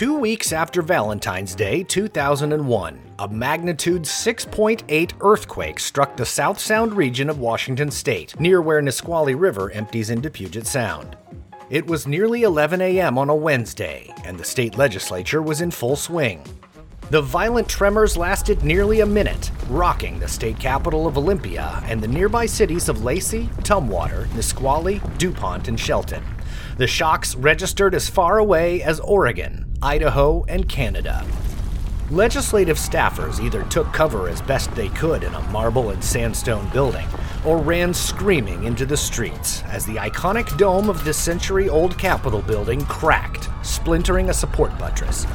Two 0.00 0.16
weeks 0.16 0.50
after 0.50 0.80
Valentine's 0.80 1.54
Day 1.54 1.82
2001, 1.82 3.00
a 3.18 3.28
magnitude 3.28 4.04
6.8 4.04 5.12
earthquake 5.20 5.78
struck 5.78 6.16
the 6.16 6.24
South 6.24 6.58
Sound 6.58 6.94
region 6.94 7.28
of 7.28 7.38
Washington 7.38 7.90
state, 7.90 8.40
near 8.40 8.62
where 8.62 8.80
Nisqually 8.80 9.34
River 9.34 9.70
empties 9.72 10.08
into 10.08 10.30
Puget 10.30 10.66
Sound. 10.66 11.18
It 11.68 11.86
was 11.86 12.06
nearly 12.06 12.44
11 12.44 12.80
a.m. 12.80 13.18
on 13.18 13.28
a 13.28 13.34
Wednesday, 13.34 14.10
and 14.24 14.40
the 14.40 14.44
state 14.44 14.78
legislature 14.78 15.42
was 15.42 15.60
in 15.60 15.70
full 15.70 15.96
swing. 15.96 16.42
The 17.10 17.20
violent 17.20 17.68
tremors 17.68 18.16
lasted 18.16 18.64
nearly 18.64 19.00
a 19.00 19.06
minute, 19.06 19.50
rocking 19.68 20.18
the 20.18 20.28
state 20.28 20.58
capital 20.58 21.06
of 21.06 21.18
Olympia 21.18 21.82
and 21.84 22.00
the 22.00 22.08
nearby 22.08 22.46
cities 22.46 22.88
of 22.88 23.04
Lacey, 23.04 23.50
Tumwater, 23.64 24.34
Nisqually, 24.34 25.02
DuPont, 25.18 25.68
and 25.68 25.78
Shelton. 25.78 26.24
The 26.78 26.86
shocks 26.86 27.36
registered 27.36 27.94
as 27.94 28.08
far 28.08 28.38
away 28.38 28.82
as 28.82 28.98
Oregon, 29.00 29.69
Idaho, 29.82 30.44
and 30.46 30.68
Canada. 30.68 31.24
Legislative 32.10 32.76
staffers 32.76 33.42
either 33.42 33.62
took 33.64 33.90
cover 33.94 34.28
as 34.28 34.42
best 34.42 34.70
they 34.74 34.88
could 34.90 35.22
in 35.22 35.32
a 35.32 35.40
marble 35.50 35.90
and 35.90 36.04
sandstone 36.04 36.68
building, 36.70 37.06
or 37.46 37.56
ran 37.56 37.94
screaming 37.94 38.64
into 38.64 38.84
the 38.84 38.96
streets 38.96 39.62
as 39.64 39.86
the 39.86 39.94
iconic 39.94 40.58
dome 40.58 40.90
of 40.90 41.04
the 41.04 41.14
century 41.14 41.68
old 41.70 41.96
Capitol 41.96 42.42
building 42.42 42.84
cracked, 42.86 43.48
splintering 43.62 44.28
a 44.28 44.34
support 44.34 44.76
buttress. 44.78 45.26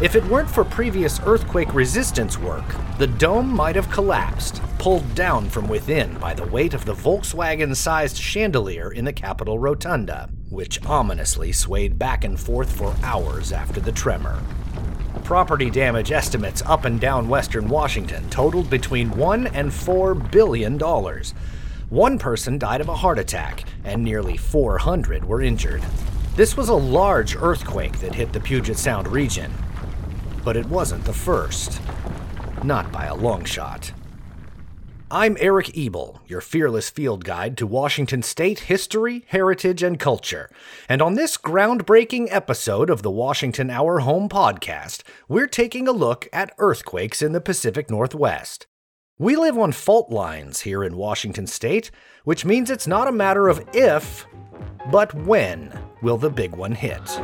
If 0.00 0.16
it 0.16 0.24
weren't 0.24 0.50
for 0.50 0.64
previous 0.64 1.20
earthquake 1.26 1.74
resistance 1.74 2.38
work, 2.38 2.64
the 2.98 3.06
dome 3.06 3.52
might 3.52 3.76
have 3.76 3.90
collapsed, 3.90 4.62
pulled 4.78 5.14
down 5.14 5.50
from 5.50 5.68
within 5.68 6.16
by 6.18 6.32
the 6.32 6.46
weight 6.46 6.72
of 6.72 6.86
the 6.86 6.94
Volkswagen 6.94 7.76
sized 7.76 8.16
chandelier 8.16 8.90
in 8.90 9.04
the 9.04 9.12
Capitol 9.12 9.58
Rotunda, 9.58 10.30
which 10.52 10.84
ominously 10.84 11.50
swayed 11.50 11.98
back 11.98 12.24
and 12.24 12.38
forth 12.38 12.70
for 12.70 12.94
hours 13.02 13.52
after 13.52 13.80
the 13.80 13.90
tremor. 13.90 14.40
Property 15.24 15.70
damage 15.70 16.12
estimates 16.12 16.62
up 16.66 16.84
and 16.84 17.00
down 17.00 17.28
western 17.28 17.68
Washington 17.68 18.28
totaled 18.28 18.68
between 18.68 19.10
1 19.16 19.46
and 19.48 19.72
4 19.72 20.14
billion 20.14 20.76
dollars. 20.76 21.32
One 21.88 22.18
person 22.18 22.58
died 22.58 22.82
of 22.82 22.88
a 22.88 22.96
heart 22.96 23.18
attack, 23.18 23.64
and 23.84 24.04
nearly 24.04 24.36
400 24.36 25.24
were 25.24 25.40
injured. 25.40 25.82
This 26.36 26.56
was 26.56 26.68
a 26.68 26.74
large 26.74 27.34
earthquake 27.36 28.00
that 28.00 28.14
hit 28.14 28.32
the 28.32 28.40
Puget 28.40 28.78
Sound 28.78 29.08
region, 29.08 29.52
but 30.44 30.56
it 30.56 30.66
wasn't 30.66 31.04
the 31.04 31.12
first. 31.12 31.80
Not 32.62 32.92
by 32.92 33.06
a 33.06 33.14
long 33.14 33.44
shot. 33.44 33.92
I'm 35.14 35.36
Eric 35.40 35.76
Ebel, 35.76 36.22
your 36.26 36.40
fearless 36.40 36.88
field 36.88 37.26
guide 37.26 37.58
to 37.58 37.66
Washington 37.66 38.22
State 38.22 38.60
history, 38.60 39.26
heritage, 39.28 39.82
and 39.82 40.00
culture. 40.00 40.48
And 40.88 41.02
on 41.02 41.16
this 41.16 41.36
groundbreaking 41.36 42.28
episode 42.30 42.88
of 42.88 43.02
the 43.02 43.10
Washington 43.10 43.68
Our 43.68 43.98
Home 43.98 44.30
podcast, 44.30 45.02
we're 45.28 45.48
taking 45.48 45.86
a 45.86 45.92
look 45.92 46.30
at 46.32 46.54
earthquakes 46.56 47.20
in 47.20 47.32
the 47.32 47.42
Pacific 47.42 47.90
Northwest. 47.90 48.66
We 49.18 49.36
live 49.36 49.58
on 49.58 49.72
fault 49.72 50.10
lines 50.10 50.60
here 50.60 50.82
in 50.82 50.96
Washington 50.96 51.46
State, 51.46 51.90
which 52.24 52.46
means 52.46 52.70
it's 52.70 52.86
not 52.86 53.06
a 53.06 53.12
matter 53.12 53.48
of 53.48 53.62
if, 53.74 54.26
but 54.90 55.12
when 55.12 55.78
will 56.00 56.16
the 56.16 56.30
big 56.30 56.56
one 56.56 56.72
hit. 56.72 57.20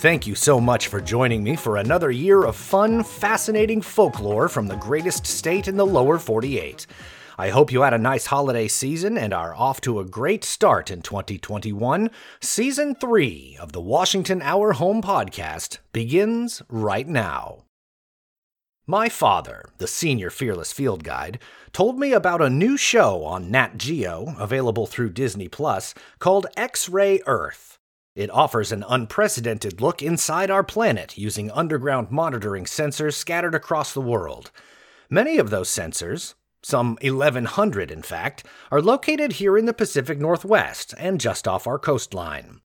Thank 0.00 0.28
you 0.28 0.36
so 0.36 0.60
much 0.60 0.86
for 0.86 1.00
joining 1.00 1.42
me 1.42 1.56
for 1.56 1.76
another 1.76 2.12
year 2.12 2.44
of 2.44 2.54
fun, 2.54 3.02
fascinating 3.02 3.82
folklore 3.82 4.48
from 4.48 4.68
the 4.68 4.76
greatest 4.76 5.26
state 5.26 5.66
in 5.66 5.76
the 5.76 5.84
lower 5.84 6.20
48. 6.20 6.86
I 7.36 7.48
hope 7.48 7.72
you 7.72 7.82
had 7.82 7.92
a 7.92 7.98
nice 7.98 8.26
holiday 8.26 8.68
season 8.68 9.18
and 9.18 9.34
are 9.34 9.56
off 9.56 9.80
to 9.80 9.98
a 9.98 10.04
great 10.04 10.44
start 10.44 10.92
in 10.92 11.02
2021. 11.02 12.10
Season 12.40 12.94
3 12.94 13.56
of 13.60 13.72
the 13.72 13.80
Washington 13.80 14.40
Our 14.40 14.74
Home 14.74 15.02
Podcast 15.02 15.78
begins 15.92 16.62
right 16.68 17.08
now. 17.08 17.64
My 18.86 19.08
father, 19.08 19.64
the 19.78 19.88
senior 19.88 20.30
Fearless 20.30 20.72
Field 20.72 21.02
Guide, 21.02 21.40
told 21.72 21.98
me 21.98 22.12
about 22.12 22.40
a 22.40 22.48
new 22.48 22.76
show 22.76 23.24
on 23.24 23.50
Nat 23.50 23.76
Geo, 23.78 24.36
available 24.38 24.86
through 24.86 25.10
Disney 25.10 25.48
Plus, 25.48 25.92
called 26.20 26.46
X 26.56 26.88
Ray 26.88 27.20
Earth. 27.26 27.77
It 28.18 28.32
offers 28.32 28.72
an 28.72 28.84
unprecedented 28.88 29.80
look 29.80 30.02
inside 30.02 30.50
our 30.50 30.64
planet 30.64 31.16
using 31.16 31.52
underground 31.52 32.10
monitoring 32.10 32.64
sensors 32.64 33.14
scattered 33.14 33.54
across 33.54 33.92
the 33.92 34.00
world. 34.00 34.50
Many 35.08 35.38
of 35.38 35.50
those 35.50 35.68
sensors, 35.68 36.34
some 36.60 36.98
1,100 37.00 37.92
in 37.92 38.02
fact, 38.02 38.44
are 38.72 38.82
located 38.82 39.34
here 39.34 39.56
in 39.56 39.66
the 39.66 39.72
Pacific 39.72 40.18
Northwest 40.18 40.96
and 40.98 41.20
just 41.20 41.46
off 41.46 41.68
our 41.68 41.78
coastline. 41.78 42.60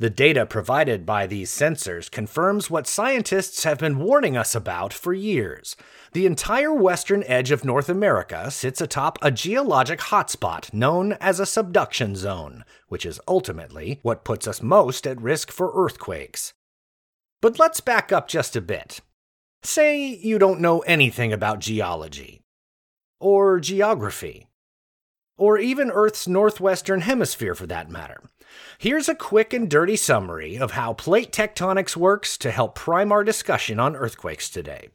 The 0.00 0.10
data 0.10 0.46
provided 0.46 1.04
by 1.04 1.26
these 1.26 1.50
sensors 1.50 2.08
confirms 2.08 2.70
what 2.70 2.86
scientists 2.86 3.64
have 3.64 3.78
been 3.78 3.98
warning 3.98 4.36
us 4.36 4.54
about 4.54 4.92
for 4.92 5.12
years. 5.12 5.74
The 6.12 6.24
entire 6.24 6.72
western 6.72 7.24
edge 7.24 7.50
of 7.50 7.64
North 7.64 7.88
America 7.88 8.48
sits 8.52 8.80
atop 8.80 9.18
a 9.20 9.32
geologic 9.32 9.98
hotspot 9.98 10.72
known 10.72 11.14
as 11.14 11.40
a 11.40 11.46
subduction 11.46 12.14
zone, 12.14 12.64
which 12.86 13.04
is 13.04 13.20
ultimately 13.26 13.98
what 14.02 14.22
puts 14.22 14.46
us 14.46 14.62
most 14.62 15.04
at 15.04 15.20
risk 15.20 15.50
for 15.50 15.72
earthquakes. 15.74 16.52
But 17.40 17.58
let's 17.58 17.80
back 17.80 18.12
up 18.12 18.28
just 18.28 18.54
a 18.54 18.60
bit. 18.60 19.00
Say 19.64 20.06
you 20.06 20.38
don't 20.38 20.60
know 20.60 20.78
anything 20.80 21.32
about 21.32 21.58
geology, 21.58 22.42
or 23.18 23.58
geography, 23.58 24.46
or 25.36 25.58
even 25.58 25.90
Earth's 25.90 26.28
northwestern 26.28 27.00
hemisphere 27.00 27.56
for 27.56 27.66
that 27.66 27.90
matter. 27.90 28.22
Here's 28.78 29.08
a 29.08 29.14
quick 29.14 29.52
and 29.52 29.70
dirty 29.70 29.96
summary 29.96 30.56
of 30.56 30.72
how 30.72 30.92
plate 30.92 31.32
tectonics 31.32 31.96
works 31.96 32.36
to 32.38 32.50
help 32.50 32.74
prime 32.74 33.12
our 33.12 33.24
discussion 33.24 33.78
on 33.78 33.96
earthquakes 33.96 34.48
today. 34.50 34.88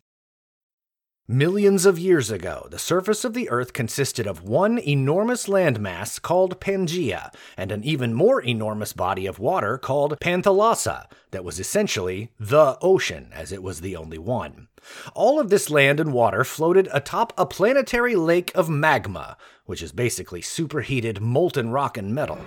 Millions 1.28 1.86
of 1.86 1.98
years 1.98 2.30
ago, 2.30 2.68
the 2.70 2.78
surface 2.78 3.24
of 3.24 3.34
the 3.34 3.50
Earth 3.50 3.72
consisted 3.72 4.28
of 4.28 4.44
one 4.44 4.78
enormous 4.78 5.48
landmass 5.48 6.22
called 6.22 6.60
Pangaea 6.60 7.32
and 7.56 7.72
an 7.72 7.82
even 7.86 8.14
more 8.14 8.42
enormous 8.42 8.92
body 8.92 9.26
of 9.26 9.40
water 9.40 9.78
called 9.78 10.20
Panthalassa 10.20 11.08
that 11.32 11.46
was 11.46 11.62
essentially 11.62 12.34
the 12.38 12.78
ocean, 12.82 13.30
as 13.34 13.54
it 13.54 13.64
was 13.64 13.80
the 13.80 13.96
only 13.96 14.18
one. 14.18 14.68
All 15.16 15.40
of 15.40 15.50
this 15.50 15.70
land 15.70 16.02
and 16.02 16.12
water 16.12 16.44
floated 16.44 16.90
atop 16.92 17.32
a 17.38 17.46
planetary 17.46 18.18
lake 18.18 18.52
of 18.54 18.70
magma, 18.70 19.38
which 19.66 19.82
is 19.82 19.92
basically 19.92 20.42
superheated 20.42 21.22
molten 21.22 21.72
rock 21.72 21.98
and 21.98 22.14
metal. 22.14 22.40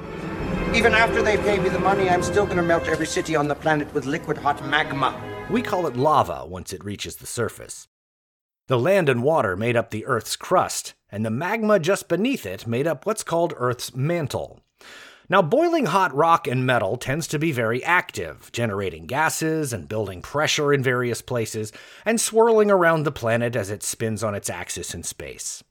Even 0.75 0.95
after 0.95 1.23
they 1.23 1.37
pay 1.37 1.59
me 1.59 1.69
the 1.69 1.79
money, 1.79 2.11
I'm 2.11 2.23
still 2.23 2.45
going 2.45 2.59
to 2.59 2.63
melt 2.63 2.89
every 2.89 3.07
city 3.07 3.35
on 3.35 3.49
the 3.49 3.55
planet 3.55 3.93
with 3.95 4.05
liquid 4.05 4.39
hot 4.39 4.65
magma. 4.67 5.19
We 5.51 5.63
call 5.63 5.87
it 5.87 5.97
lava 5.97 6.45
once 6.45 6.73
it 6.73 6.85
reaches 6.85 7.17
the 7.17 7.27
surface. 7.27 7.89
The 8.69 8.79
land 8.79 9.09
and 9.09 9.23
water 9.23 9.57
made 9.57 9.77
up 9.77 9.91
the 9.91 10.05
Earth's 10.07 10.35
crust, 10.35 10.95
and 11.11 11.25
the 11.25 11.31
magma 11.31 11.79
just 11.79 12.09
beneath 12.09 12.45
it 12.45 12.67
made 12.67 12.87
up 12.87 13.07
what's 13.07 13.23
called 13.23 13.55
Earth's 13.57 13.95
mantle. 13.95 14.61
Now, 15.29 15.43
boiling 15.43 15.87
hot 15.87 16.15
rock 16.15 16.47
and 16.47 16.67
metal 16.67 16.97
tends 16.97 17.27
to 17.29 17.39
be 17.39 17.53
very 17.53 17.83
active, 17.83 18.51
generating 18.53 19.07
gases 19.07 19.73
and 19.73 19.89
building 19.89 20.23
pressure 20.23 20.73
in 20.73 20.83
various 20.83 21.23
places, 21.23 21.73
and 22.05 22.21
swirling 22.21 22.71
around 22.71 23.03
the 23.03 23.13
planet 23.13 23.57
as 23.57 23.71
it 23.71 23.83
spins 23.83 24.23
on 24.23 24.35
its 24.35 24.51
axis 24.51 24.95
in 24.95 25.03
space. 25.03 25.65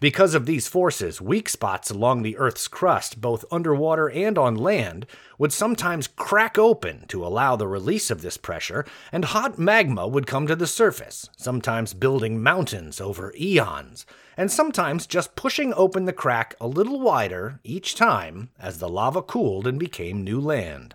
Because 0.00 0.34
of 0.34 0.46
these 0.46 0.68
forces, 0.68 1.20
weak 1.20 1.48
spots 1.48 1.90
along 1.90 2.22
the 2.22 2.36
Earth's 2.36 2.68
crust, 2.68 3.20
both 3.20 3.44
underwater 3.50 4.10
and 4.10 4.36
on 4.38 4.54
land, 4.54 5.06
would 5.38 5.52
sometimes 5.52 6.06
crack 6.08 6.58
open 6.58 7.06
to 7.08 7.24
allow 7.24 7.56
the 7.56 7.68
release 7.68 8.10
of 8.10 8.22
this 8.22 8.36
pressure, 8.36 8.84
and 9.12 9.26
hot 9.26 9.58
magma 9.58 10.06
would 10.06 10.26
come 10.26 10.46
to 10.46 10.56
the 10.56 10.66
surface, 10.66 11.28
sometimes 11.36 11.94
building 11.94 12.42
mountains 12.42 13.00
over 13.00 13.32
eons, 13.38 14.06
and 14.36 14.50
sometimes 14.50 15.06
just 15.06 15.36
pushing 15.36 15.72
open 15.74 16.04
the 16.04 16.12
crack 16.12 16.54
a 16.60 16.66
little 16.66 17.00
wider 17.00 17.60
each 17.64 17.94
time 17.94 18.50
as 18.58 18.78
the 18.78 18.88
lava 18.88 19.22
cooled 19.22 19.66
and 19.66 19.78
became 19.78 20.22
new 20.22 20.40
land. 20.40 20.94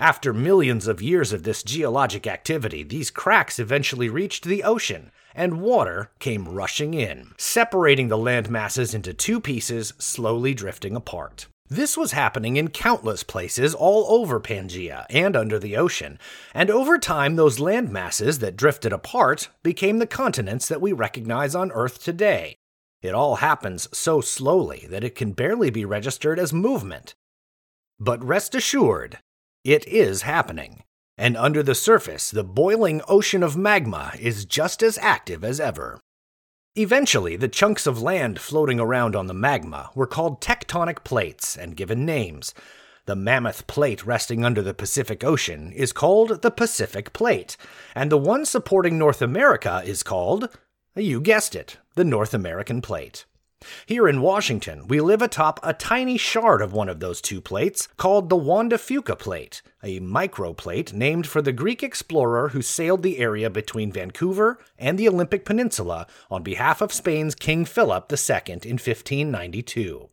After 0.00 0.32
millions 0.32 0.86
of 0.86 1.02
years 1.02 1.32
of 1.32 1.42
this 1.42 1.64
geologic 1.64 2.24
activity, 2.28 2.84
these 2.84 3.10
cracks 3.10 3.58
eventually 3.58 4.08
reached 4.08 4.44
the 4.44 4.62
ocean, 4.62 5.10
and 5.38 5.60
water 5.60 6.10
came 6.18 6.48
rushing 6.48 6.92
in, 6.92 7.32
separating 7.38 8.08
the 8.08 8.18
land 8.18 8.50
masses 8.50 8.92
into 8.92 9.14
two 9.14 9.40
pieces, 9.40 9.94
slowly 9.96 10.52
drifting 10.52 10.96
apart. 10.96 11.46
This 11.70 11.96
was 11.96 12.12
happening 12.12 12.56
in 12.56 12.68
countless 12.68 13.22
places 13.22 13.72
all 13.74 14.06
over 14.08 14.40
Pangaea 14.40 15.06
and 15.10 15.36
under 15.36 15.58
the 15.58 15.76
ocean, 15.76 16.18
and 16.52 16.70
over 16.70 16.98
time, 16.98 17.36
those 17.36 17.60
land 17.60 17.90
masses 17.90 18.40
that 18.40 18.56
drifted 18.56 18.92
apart 18.92 19.48
became 19.62 19.98
the 19.98 20.06
continents 20.06 20.66
that 20.66 20.80
we 20.80 20.92
recognize 20.92 21.54
on 21.54 21.70
Earth 21.70 22.02
today. 22.02 22.56
It 23.00 23.14
all 23.14 23.36
happens 23.36 23.86
so 23.96 24.20
slowly 24.20 24.86
that 24.90 25.04
it 25.04 25.14
can 25.14 25.32
barely 25.32 25.70
be 25.70 25.84
registered 25.84 26.40
as 26.40 26.52
movement. 26.52 27.14
But 28.00 28.24
rest 28.24 28.56
assured, 28.56 29.18
it 29.62 29.86
is 29.86 30.22
happening. 30.22 30.82
And 31.18 31.36
under 31.36 31.64
the 31.64 31.74
surface, 31.74 32.30
the 32.30 32.44
boiling 32.44 33.02
ocean 33.08 33.42
of 33.42 33.56
magma 33.56 34.12
is 34.20 34.44
just 34.44 34.82
as 34.84 34.96
active 34.98 35.42
as 35.42 35.58
ever. 35.58 36.00
Eventually, 36.76 37.34
the 37.34 37.48
chunks 37.48 37.88
of 37.88 38.00
land 38.00 38.38
floating 38.38 38.78
around 38.78 39.16
on 39.16 39.26
the 39.26 39.34
magma 39.34 39.90
were 39.96 40.06
called 40.06 40.40
tectonic 40.40 41.02
plates 41.02 41.56
and 41.56 41.76
given 41.76 42.06
names. 42.06 42.54
The 43.06 43.16
mammoth 43.16 43.66
plate 43.66 44.06
resting 44.06 44.44
under 44.44 44.62
the 44.62 44.74
Pacific 44.74 45.24
Ocean 45.24 45.72
is 45.72 45.92
called 45.92 46.42
the 46.42 46.52
Pacific 46.52 47.12
Plate, 47.12 47.56
and 47.96 48.12
the 48.12 48.18
one 48.18 48.44
supporting 48.44 48.96
North 48.96 49.20
America 49.20 49.82
is 49.84 50.04
called, 50.04 50.56
you 50.94 51.20
guessed 51.20 51.56
it, 51.56 51.78
the 51.96 52.04
North 52.04 52.32
American 52.32 52.80
Plate. 52.80 53.24
Here 53.86 54.06
in 54.06 54.20
Washington, 54.20 54.86
we 54.86 55.00
live 55.00 55.22
atop 55.22 55.58
a 55.62 55.72
tiny 55.72 56.16
shard 56.16 56.62
of 56.62 56.72
one 56.72 56.88
of 56.88 57.00
those 57.00 57.20
two 57.20 57.40
plates 57.40 57.88
called 57.96 58.28
the 58.28 58.36
Juan 58.36 58.68
de 58.68 58.76
Fuca 58.76 59.18
Plate, 59.18 59.62
a 59.82 59.98
microplate 59.98 60.92
named 60.92 61.26
for 61.26 61.42
the 61.42 61.52
Greek 61.52 61.82
explorer 61.82 62.50
who 62.50 62.62
sailed 62.62 63.02
the 63.02 63.18
area 63.18 63.50
between 63.50 63.90
Vancouver 63.90 64.58
and 64.78 64.98
the 64.98 65.08
Olympic 65.08 65.44
Peninsula 65.44 66.06
on 66.30 66.42
behalf 66.42 66.80
of 66.80 66.92
Spain's 66.92 67.34
King 67.34 67.64
Philip 67.64 68.12
II 68.12 68.52
in 68.64 68.74
1592. 68.74 70.08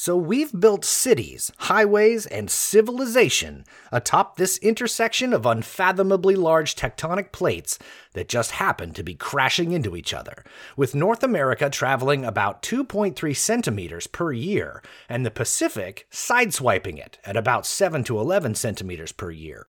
So 0.00 0.16
we've 0.16 0.52
built 0.52 0.84
cities, 0.84 1.50
highways, 1.58 2.24
and 2.24 2.48
civilization 2.48 3.64
atop 3.90 4.36
this 4.36 4.56
intersection 4.58 5.32
of 5.32 5.44
unfathomably 5.44 6.36
large 6.36 6.76
tectonic 6.76 7.32
plates 7.32 7.80
that 8.12 8.28
just 8.28 8.52
happen 8.52 8.92
to 8.92 9.02
be 9.02 9.16
crashing 9.16 9.72
into 9.72 9.96
each 9.96 10.14
other, 10.14 10.44
with 10.76 10.94
North 10.94 11.24
America 11.24 11.68
traveling 11.68 12.24
about 12.24 12.62
2.3 12.62 13.36
centimeters 13.36 14.06
per 14.06 14.30
year, 14.30 14.84
and 15.08 15.26
the 15.26 15.32
Pacific 15.32 16.06
sideswiping 16.12 17.04
it 17.04 17.18
at 17.24 17.36
about 17.36 17.66
7 17.66 18.04
to 18.04 18.20
11 18.20 18.54
centimeters 18.54 19.10
per 19.10 19.32
year. 19.32 19.66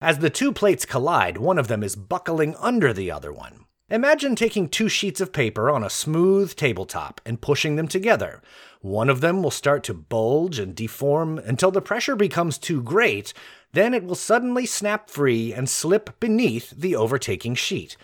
As 0.00 0.18
the 0.18 0.30
two 0.30 0.52
plates 0.52 0.84
collide, 0.84 1.38
one 1.38 1.58
of 1.58 1.68
them 1.68 1.84
is 1.84 1.94
buckling 1.94 2.56
under 2.56 2.92
the 2.92 3.12
other 3.12 3.32
one. 3.32 3.66
Imagine 3.90 4.36
taking 4.36 4.68
two 4.68 4.88
sheets 4.88 5.20
of 5.20 5.32
paper 5.32 5.68
on 5.68 5.82
a 5.82 5.90
smooth 5.90 6.54
tabletop 6.54 7.20
and 7.26 7.40
pushing 7.40 7.74
them 7.74 7.88
together. 7.88 8.40
One 8.82 9.10
of 9.10 9.20
them 9.20 9.42
will 9.42 9.50
start 9.50 9.82
to 9.84 9.94
bulge 9.94 10.60
and 10.60 10.76
deform 10.76 11.38
until 11.38 11.72
the 11.72 11.82
pressure 11.82 12.14
becomes 12.14 12.56
too 12.56 12.82
great, 12.82 13.34
then 13.72 13.92
it 13.92 14.04
will 14.04 14.14
suddenly 14.14 14.64
snap 14.64 15.10
free 15.10 15.52
and 15.52 15.68
slip 15.68 16.20
beneath 16.20 16.70
the 16.70 16.94
overtaking 16.94 17.56
sheet. 17.56 17.96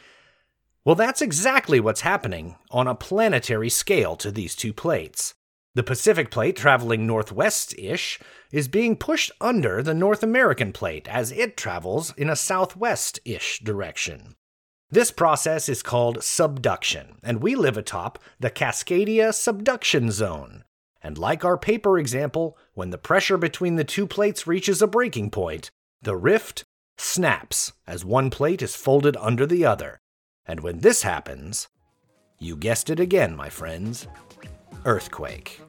Well, 0.85 0.97
that's 0.97 1.23
exactly 1.23 1.79
what's 1.79 2.01
happening 2.01 2.57
on 2.73 2.89
a 2.89 2.95
planetary 2.97 3.71
scale 3.71 4.17
to 4.17 4.33
these 4.33 4.57
two 4.57 4.73
plates. 4.73 5.35
The 5.77 5.85
Pacific 5.85 6.33
plate, 6.33 6.57
traveling 6.57 7.07
northwest 7.07 7.75
ish, 7.79 8.19
is 8.51 8.67
being 8.67 8.97
pushed 8.97 9.31
under 9.41 9.85
the 9.85 9.95
North 9.95 10.25
American 10.25 10.73
plate 10.73 11.07
as 11.07 11.31
it 11.31 11.57
travels 11.57 12.13
in 12.17 12.29
a 12.29 12.35
southwest 12.35 13.21
ish 13.25 13.61
direction. 13.61 14.35
This 14.97 15.11
process 15.11 15.69
is 15.69 15.83
called 15.83 16.25
subduction, 16.25 17.19
and 17.23 17.43
we 17.43 17.55
live 17.55 17.77
atop 17.77 18.19
the 18.41 18.51
Cascadia 18.51 19.35
subduction 19.35 20.11
zone. 20.11 20.65
And 21.03 21.19
like 21.19 21.45
our 21.45 21.59
paper 21.59 21.99
example, 21.99 22.57
when 22.73 22.89
the 22.89 22.97
pressure 22.97 23.37
between 23.37 23.77
the 23.77 23.85
two 23.85 24.07
plates 24.07 24.47
reaches 24.47 24.81
a 24.81 24.87
breaking 24.87 25.33
point, 25.33 25.71
the 26.01 26.17
rift 26.17 26.65
snaps 26.97 27.75
as 27.87 28.07
one 28.07 28.31
plate 28.31 28.63
is 28.63 28.75
folded 28.75 29.19
under 29.19 29.45
the 29.45 29.67
other. 29.67 29.99
And 30.47 30.61
when 30.61 30.79
this 30.79 31.03
happens, 31.03 31.69
you 32.39 32.57
guessed 32.57 32.89
it 32.89 32.99
again, 32.99 33.37
my 33.37 33.51
friends 33.51 34.09
earthquake. 34.87 35.61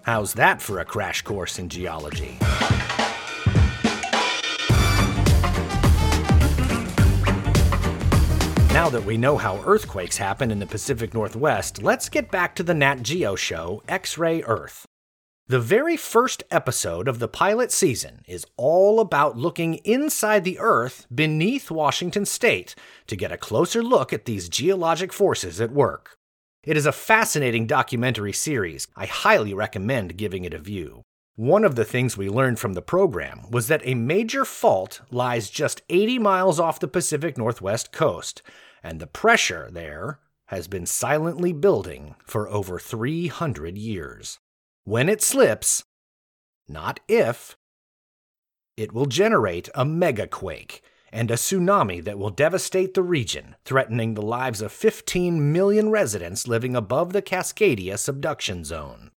How's 0.00 0.32
that 0.32 0.62
for 0.62 0.78
a 0.78 0.84
crash 0.86 1.20
course 1.20 1.58
in 1.58 1.68
geology? 1.68 2.38
Now 8.72 8.90
that 8.90 9.04
we 9.04 9.16
know 9.16 9.36
how 9.36 9.62
earthquakes 9.64 10.18
happen 10.18 10.50
in 10.50 10.58
the 10.58 10.66
Pacific 10.66 11.14
Northwest, 11.14 11.82
let's 11.82 12.08
get 12.08 12.30
back 12.30 12.54
to 12.54 12.62
the 12.62 12.74
Nat 12.74 13.02
Geo 13.02 13.34
show, 13.34 13.82
X 13.88 14.18
Ray 14.18 14.42
Earth. 14.42 14.84
The 15.46 15.58
very 15.58 15.96
first 15.96 16.44
episode 16.50 17.08
of 17.08 17.18
the 17.18 17.28
pilot 17.28 17.72
season 17.72 18.20
is 18.28 18.44
all 18.58 19.00
about 19.00 19.38
looking 19.38 19.76
inside 19.76 20.44
the 20.44 20.58
Earth 20.58 21.06
beneath 21.12 21.70
Washington 21.70 22.26
State 22.26 22.74
to 23.06 23.16
get 23.16 23.32
a 23.32 23.38
closer 23.38 23.82
look 23.82 24.12
at 24.12 24.26
these 24.26 24.50
geologic 24.50 25.12
forces 25.14 25.58
at 25.60 25.72
work. 25.72 26.16
It 26.62 26.76
is 26.76 26.84
a 26.84 26.92
fascinating 26.92 27.66
documentary 27.66 28.34
series. 28.34 28.86
I 28.94 29.06
highly 29.06 29.54
recommend 29.54 30.18
giving 30.18 30.44
it 30.44 30.52
a 30.52 30.58
view. 30.58 31.02
One 31.38 31.64
of 31.64 31.76
the 31.76 31.84
things 31.84 32.16
we 32.16 32.28
learned 32.28 32.58
from 32.58 32.72
the 32.72 32.82
program 32.82 33.48
was 33.48 33.68
that 33.68 33.82
a 33.84 33.94
major 33.94 34.44
fault 34.44 35.02
lies 35.08 35.50
just 35.50 35.82
80 35.88 36.18
miles 36.18 36.58
off 36.58 36.80
the 36.80 36.88
Pacific 36.88 37.38
Northwest 37.38 37.92
coast, 37.92 38.42
and 38.82 38.98
the 38.98 39.06
pressure 39.06 39.68
there 39.70 40.18
has 40.46 40.66
been 40.66 40.84
silently 40.84 41.52
building 41.52 42.16
for 42.24 42.48
over 42.48 42.80
300 42.80 43.78
years. 43.78 44.40
When 44.82 45.08
it 45.08 45.22
slips, 45.22 45.84
not 46.66 46.98
if, 47.06 47.56
it 48.76 48.92
will 48.92 49.06
generate 49.06 49.68
a 49.76 49.84
megaquake 49.84 50.80
and 51.12 51.30
a 51.30 51.34
tsunami 51.34 52.02
that 52.02 52.18
will 52.18 52.30
devastate 52.30 52.94
the 52.94 53.04
region, 53.04 53.54
threatening 53.64 54.14
the 54.14 54.22
lives 54.22 54.60
of 54.60 54.72
15 54.72 55.52
million 55.52 55.90
residents 55.90 56.48
living 56.48 56.74
above 56.74 57.12
the 57.12 57.22
Cascadia 57.22 57.96
subduction 57.96 58.64
zone. 58.64 59.12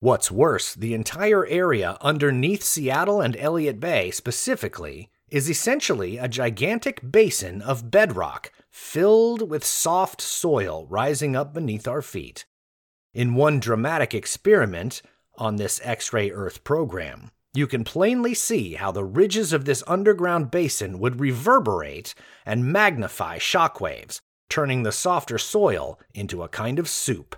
What's 0.00 0.30
worse, 0.30 0.74
the 0.74 0.94
entire 0.94 1.44
area 1.46 1.98
underneath 2.00 2.62
Seattle 2.62 3.20
and 3.20 3.36
Elliott 3.36 3.80
Bay 3.80 4.12
specifically 4.12 5.10
is 5.28 5.50
essentially 5.50 6.18
a 6.18 6.28
gigantic 6.28 7.10
basin 7.10 7.60
of 7.62 7.90
bedrock 7.90 8.52
filled 8.70 9.50
with 9.50 9.64
soft 9.64 10.20
soil 10.20 10.86
rising 10.88 11.34
up 11.34 11.52
beneath 11.52 11.88
our 11.88 12.00
feet. 12.00 12.46
In 13.12 13.34
one 13.34 13.58
dramatic 13.58 14.14
experiment 14.14 15.02
on 15.36 15.56
this 15.56 15.80
X 15.82 16.12
ray 16.12 16.30
Earth 16.30 16.62
program, 16.62 17.32
you 17.52 17.66
can 17.66 17.82
plainly 17.82 18.34
see 18.34 18.74
how 18.74 18.92
the 18.92 19.04
ridges 19.04 19.52
of 19.52 19.64
this 19.64 19.82
underground 19.88 20.52
basin 20.52 21.00
would 21.00 21.18
reverberate 21.18 22.14
and 22.46 22.72
magnify 22.72 23.38
shockwaves, 23.38 24.20
turning 24.48 24.84
the 24.84 24.92
softer 24.92 25.38
soil 25.38 25.98
into 26.14 26.44
a 26.44 26.48
kind 26.48 26.78
of 26.78 26.88
soup. 26.88 27.34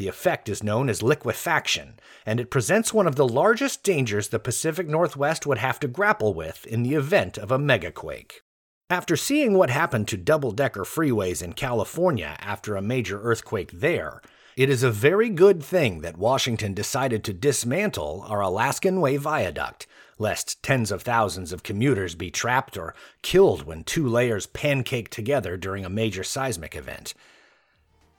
The 0.00 0.08
effect 0.08 0.48
is 0.48 0.62
known 0.62 0.88
as 0.88 1.02
liquefaction, 1.02 2.00
and 2.24 2.40
it 2.40 2.50
presents 2.50 2.94
one 2.94 3.06
of 3.06 3.16
the 3.16 3.28
largest 3.28 3.82
dangers 3.82 4.28
the 4.28 4.38
Pacific 4.38 4.88
Northwest 4.88 5.44
would 5.44 5.58
have 5.58 5.78
to 5.80 5.88
grapple 5.88 6.32
with 6.32 6.66
in 6.66 6.82
the 6.82 6.94
event 6.94 7.36
of 7.36 7.50
a 7.50 7.58
megaquake. 7.58 8.40
After 8.88 9.14
seeing 9.14 9.58
what 9.58 9.68
happened 9.68 10.08
to 10.08 10.16
double 10.16 10.52
decker 10.52 10.84
freeways 10.84 11.42
in 11.42 11.52
California 11.52 12.38
after 12.40 12.76
a 12.76 12.80
major 12.80 13.20
earthquake 13.20 13.72
there, 13.72 14.22
it 14.56 14.70
is 14.70 14.82
a 14.82 14.90
very 14.90 15.28
good 15.28 15.62
thing 15.62 16.00
that 16.00 16.16
Washington 16.16 16.72
decided 16.72 17.22
to 17.24 17.34
dismantle 17.34 18.24
our 18.26 18.40
Alaskan 18.40 19.02
Way 19.02 19.18
Viaduct, 19.18 19.86
lest 20.16 20.62
tens 20.62 20.90
of 20.90 21.02
thousands 21.02 21.52
of 21.52 21.62
commuters 21.62 22.14
be 22.14 22.30
trapped 22.30 22.78
or 22.78 22.94
killed 23.20 23.66
when 23.66 23.84
two 23.84 24.08
layers 24.08 24.46
pancake 24.46 25.10
together 25.10 25.58
during 25.58 25.84
a 25.84 25.90
major 25.90 26.24
seismic 26.24 26.74
event. 26.74 27.12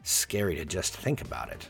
Scary 0.04 0.56
to 0.56 0.66
just 0.66 0.96
think 0.96 1.22
about 1.22 1.50
it. 1.50 1.68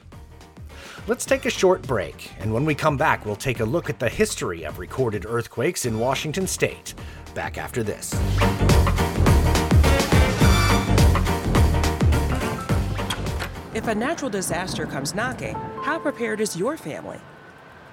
Let's 1.08 1.26
take 1.26 1.46
a 1.46 1.50
short 1.50 1.82
break, 1.82 2.32
and 2.40 2.54
when 2.54 2.64
we 2.64 2.76
come 2.76 2.96
back, 2.96 3.26
we'll 3.26 3.36
take 3.36 3.60
a 3.60 3.66
look 3.66 3.90
at 3.90 4.00
the 4.00 4.10
history 4.10 4.64
of 4.64 4.80
recorded 4.80 5.26
earthquakes 5.26 5.86
in 5.86 6.00
Washington 6.00 6.48
state. 6.48 6.94
Back 7.34 7.58
after 7.58 7.84
this. 7.84 8.14
If 13.74 13.88
a 13.88 13.96
natural 13.96 14.30
disaster 14.30 14.86
comes 14.86 15.16
knocking, 15.16 15.56
how 15.82 15.98
prepared 15.98 16.40
is 16.40 16.56
your 16.56 16.78
family? 16.78 17.20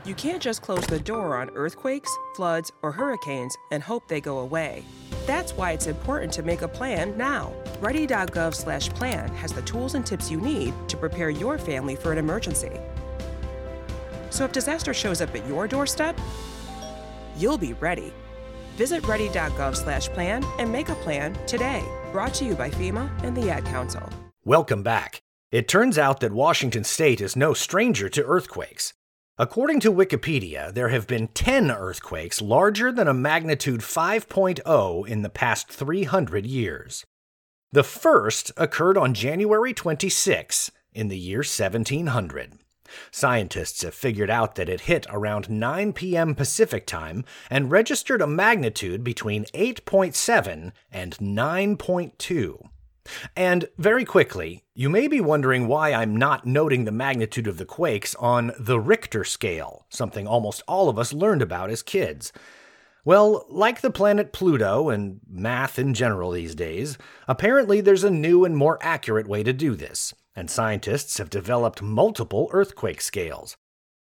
You 0.04 0.14
can't 0.14 0.42
just 0.42 0.62
close 0.62 0.87
the 0.87 1.00
door 1.00 1.37
on 1.37 1.50
earthquakes, 1.50 2.11
floods, 2.35 2.73
or 2.83 2.92
hurricanes 2.92 3.57
and 3.71 3.83
hope 3.83 4.07
they 4.09 4.21
go 4.21 4.40
away. 4.40 4.85
That's 5.26 5.52
why 5.52 5.73
it's 5.73 5.87
important 5.87 6.33
to 6.35 6.42
make 6.42 6.62
a 6.62 6.68
plan 6.68 7.16
now. 7.16 7.52
Ready.gov/plan 7.80 9.28
has 9.35 9.52
the 9.52 9.62
tools 9.62 9.94
and 9.94 10.04
tips 10.04 10.30
you 10.30 10.40
need 10.40 10.75
to 10.88 10.97
prepare 10.97 11.30
your 11.30 11.58
family 11.58 11.94
for 11.94 12.12
an 12.12 12.18
emergency. 12.18 12.80
So 14.30 14.44
if 14.44 14.52
disaster 14.52 14.92
shows 14.92 15.20
up 15.20 15.35
at 15.35 15.47
your 15.47 15.66
doorstep, 15.68 16.18
you'll 17.37 17.58
be 17.58 17.75
ready. 17.75 18.12
Visit 18.76 19.06
ready.gov/plan 19.06 20.44
and 20.58 20.70
make 20.70 20.88
a 20.88 20.94
plan 20.97 21.35
today. 21.47 21.85
Brought 22.12 22.35
to 22.35 22.44
you 22.44 22.54
by 22.54 22.70
FEMA 22.70 23.11
and 23.23 23.37
the 23.37 23.50
Ad 23.50 23.64
Council. 23.64 24.02
Welcome 24.44 24.82
back. 24.82 25.23
It 25.50 25.66
turns 25.66 25.99
out 25.99 26.20
that 26.20 26.32
Washington 26.32 26.85
state 26.85 27.20
is 27.20 27.37
no 27.37 27.54
stranger 27.54 28.08
to 28.11 28.25
earthquakes. 28.25 28.92
According 29.38 29.80
to 29.80 29.92
Wikipedia, 29.92 30.75
there 30.75 30.88
have 30.88 31.06
been 31.06 31.28
10 31.28 31.70
earthquakes 31.70 32.42
larger 32.42 32.90
than 32.90 33.08
a 33.08 33.14
magnitude 33.14 33.82
5.0 33.82 35.04
in 35.06 35.23
the 35.23 35.28
past 35.30 35.68
300 35.68 36.44
years. 36.44 37.04
The 37.71 37.85
first 37.85 38.51
occurred 38.57 38.97
on 38.97 39.13
January 39.13 39.75
26 39.75 40.71
in 40.95 41.09
the 41.09 41.19
year 41.19 41.41
1700. 41.41 42.55
Scientists 43.11 43.83
have 43.83 43.93
figured 43.93 44.31
out 44.31 44.55
that 44.55 44.71
it 44.71 44.83
hit 44.83 45.07
around 45.11 45.51
9 45.51 45.93
p.m. 45.93 46.35
Pacific 46.35 46.87
time 46.87 47.27
and 47.51 47.71
registered 47.71 48.23
a 48.23 48.27
magnitude 48.27 49.05
between 49.05 49.45
8.7 49.47 50.73
and 50.91 51.19
9.2. 51.19 52.69
And 53.37 53.69
very 53.77 54.07
quickly, 54.07 54.65
you 54.75 54.89
may 54.89 55.07
be 55.07 55.21
wondering 55.21 55.67
why 55.67 55.93
I'm 55.93 56.17
not 56.17 56.47
noting 56.47 56.87
the 56.87 56.93
magnitude 56.93 57.47
of 57.47 57.59
the 57.59 57.67
quakes 57.67 58.15
on 58.15 58.53
the 58.59 58.81
Richter 58.81 59.25
scale, 59.25 59.85
something 59.91 60.27
almost 60.27 60.63
all 60.67 60.89
of 60.89 60.99
us 60.99 61.13
learned 61.13 61.43
about 61.43 61.69
as 61.69 61.83
kids. 61.83 62.33
Well, 63.09 63.47
like 63.49 63.81
the 63.81 63.91
planet 63.91 64.35
Pluto 64.35 64.91
and 64.91 65.21
math 65.27 65.79
in 65.79 65.95
general 65.95 66.33
these 66.33 66.55
days, 66.55 66.99
apparently 67.27 67.81
there's 67.81 68.05
a 68.05 68.11
new 68.11 68.45
and 68.45 68.55
more 68.55 68.79
accurate 68.83 69.27
way 69.27 69.43
to 69.45 69.53
do 69.55 69.75
this, 69.75 70.12
and 70.37 70.50
scientists 70.50 71.17
have 71.17 71.31
developed 71.31 71.81
multiple 71.81 72.50
earthquake 72.53 73.00
scales. 73.00 73.57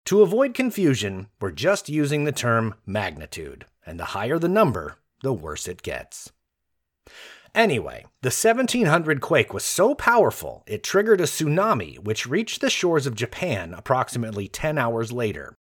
To 0.05 0.21
avoid 0.21 0.53
confusion, 0.53 1.27
we're 1.41 1.51
just 1.51 1.89
using 1.89 2.23
the 2.23 2.31
term 2.31 2.75
magnitude, 2.85 3.65
and 3.85 3.99
the 3.99 4.15
higher 4.15 4.39
the 4.39 4.47
number, 4.47 4.95
the 5.21 5.33
worse 5.33 5.67
it 5.67 5.81
gets. 5.81 6.31
Anyway, 7.53 8.05
the 8.21 8.27
1700 8.27 9.19
quake 9.19 9.53
was 9.53 9.65
so 9.65 9.93
powerful 9.93 10.63
it 10.67 10.85
triggered 10.85 11.19
a 11.19 11.25
tsunami 11.25 11.99
which 11.99 12.27
reached 12.27 12.61
the 12.61 12.69
shores 12.69 13.05
of 13.05 13.15
Japan 13.15 13.73
approximately 13.73 14.47
10 14.47 14.77
hours 14.77 15.11
later. 15.11 15.57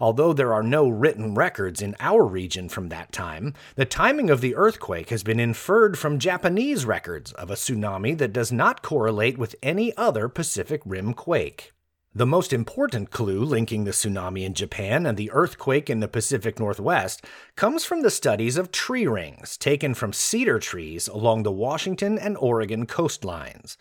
Although 0.00 0.32
there 0.32 0.52
are 0.54 0.62
no 0.62 0.88
written 0.88 1.34
records 1.34 1.82
in 1.82 1.96
our 1.98 2.24
region 2.24 2.68
from 2.68 2.88
that 2.88 3.10
time, 3.10 3.54
the 3.74 3.84
timing 3.84 4.30
of 4.30 4.40
the 4.40 4.54
earthquake 4.54 5.10
has 5.10 5.24
been 5.24 5.40
inferred 5.40 5.98
from 5.98 6.20
Japanese 6.20 6.84
records 6.84 7.32
of 7.32 7.50
a 7.50 7.54
tsunami 7.54 8.16
that 8.18 8.32
does 8.32 8.52
not 8.52 8.82
correlate 8.82 9.38
with 9.38 9.56
any 9.60 9.96
other 9.96 10.28
Pacific 10.28 10.80
Rim 10.84 11.14
quake. 11.14 11.72
The 12.14 12.26
most 12.26 12.52
important 12.52 13.10
clue 13.10 13.44
linking 13.44 13.84
the 13.84 13.90
tsunami 13.90 14.44
in 14.44 14.54
Japan 14.54 15.04
and 15.04 15.18
the 15.18 15.30
earthquake 15.32 15.90
in 15.90 16.00
the 16.00 16.08
Pacific 16.08 16.58
Northwest 16.58 17.24
comes 17.54 17.84
from 17.84 18.02
the 18.02 18.10
studies 18.10 18.56
of 18.56 18.72
tree 18.72 19.06
rings 19.06 19.56
taken 19.56 19.94
from 19.94 20.12
cedar 20.12 20.58
trees 20.58 21.06
along 21.08 21.42
the 21.42 21.52
Washington 21.52 22.18
and 22.18 22.36
Oregon 22.38 22.86
coastlines. 22.86 23.76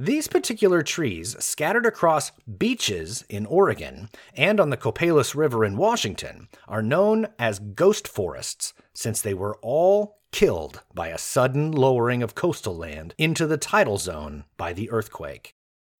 These 0.00 0.28
particular 0.28 0.82
trees, 0.82 1.34
scattered 1.40 1.84
across 1.84 2.30
beaches 2.56 3.24
in 3.28 3.46
Oregon 3.46 4.08
and 4.32 4.60
on 4.60 4.70
the 4.70 4.76
Copalis 4.76 5.34
River 5.34 5.64
in 5.64 5.76
Washington, 5.76 6.46
are 6.68 6.82
known 6.82 7.26
as 7.36 7.58
ghost 7.58 8.06
forests 8.06 8.74
since 8.94 9.20
they 9.20 9.34
were 9.34 9.56
all 9.60 10.20
killed 10.30 10.84
by 10.94 11.08
a 11.08 11.18
sudden 11.18 11.72
lowering 11.72 12.22
of 12.22 12.36
coastal 12.36 12.76
land 12.76 13.12
into 13.18 13.44
the 13.44 13.56
tidal 13.56 13.98
zone 13.98 14.44
by 14.56 14.72
the 14.72 14.88
earthquake. 14.88 15.56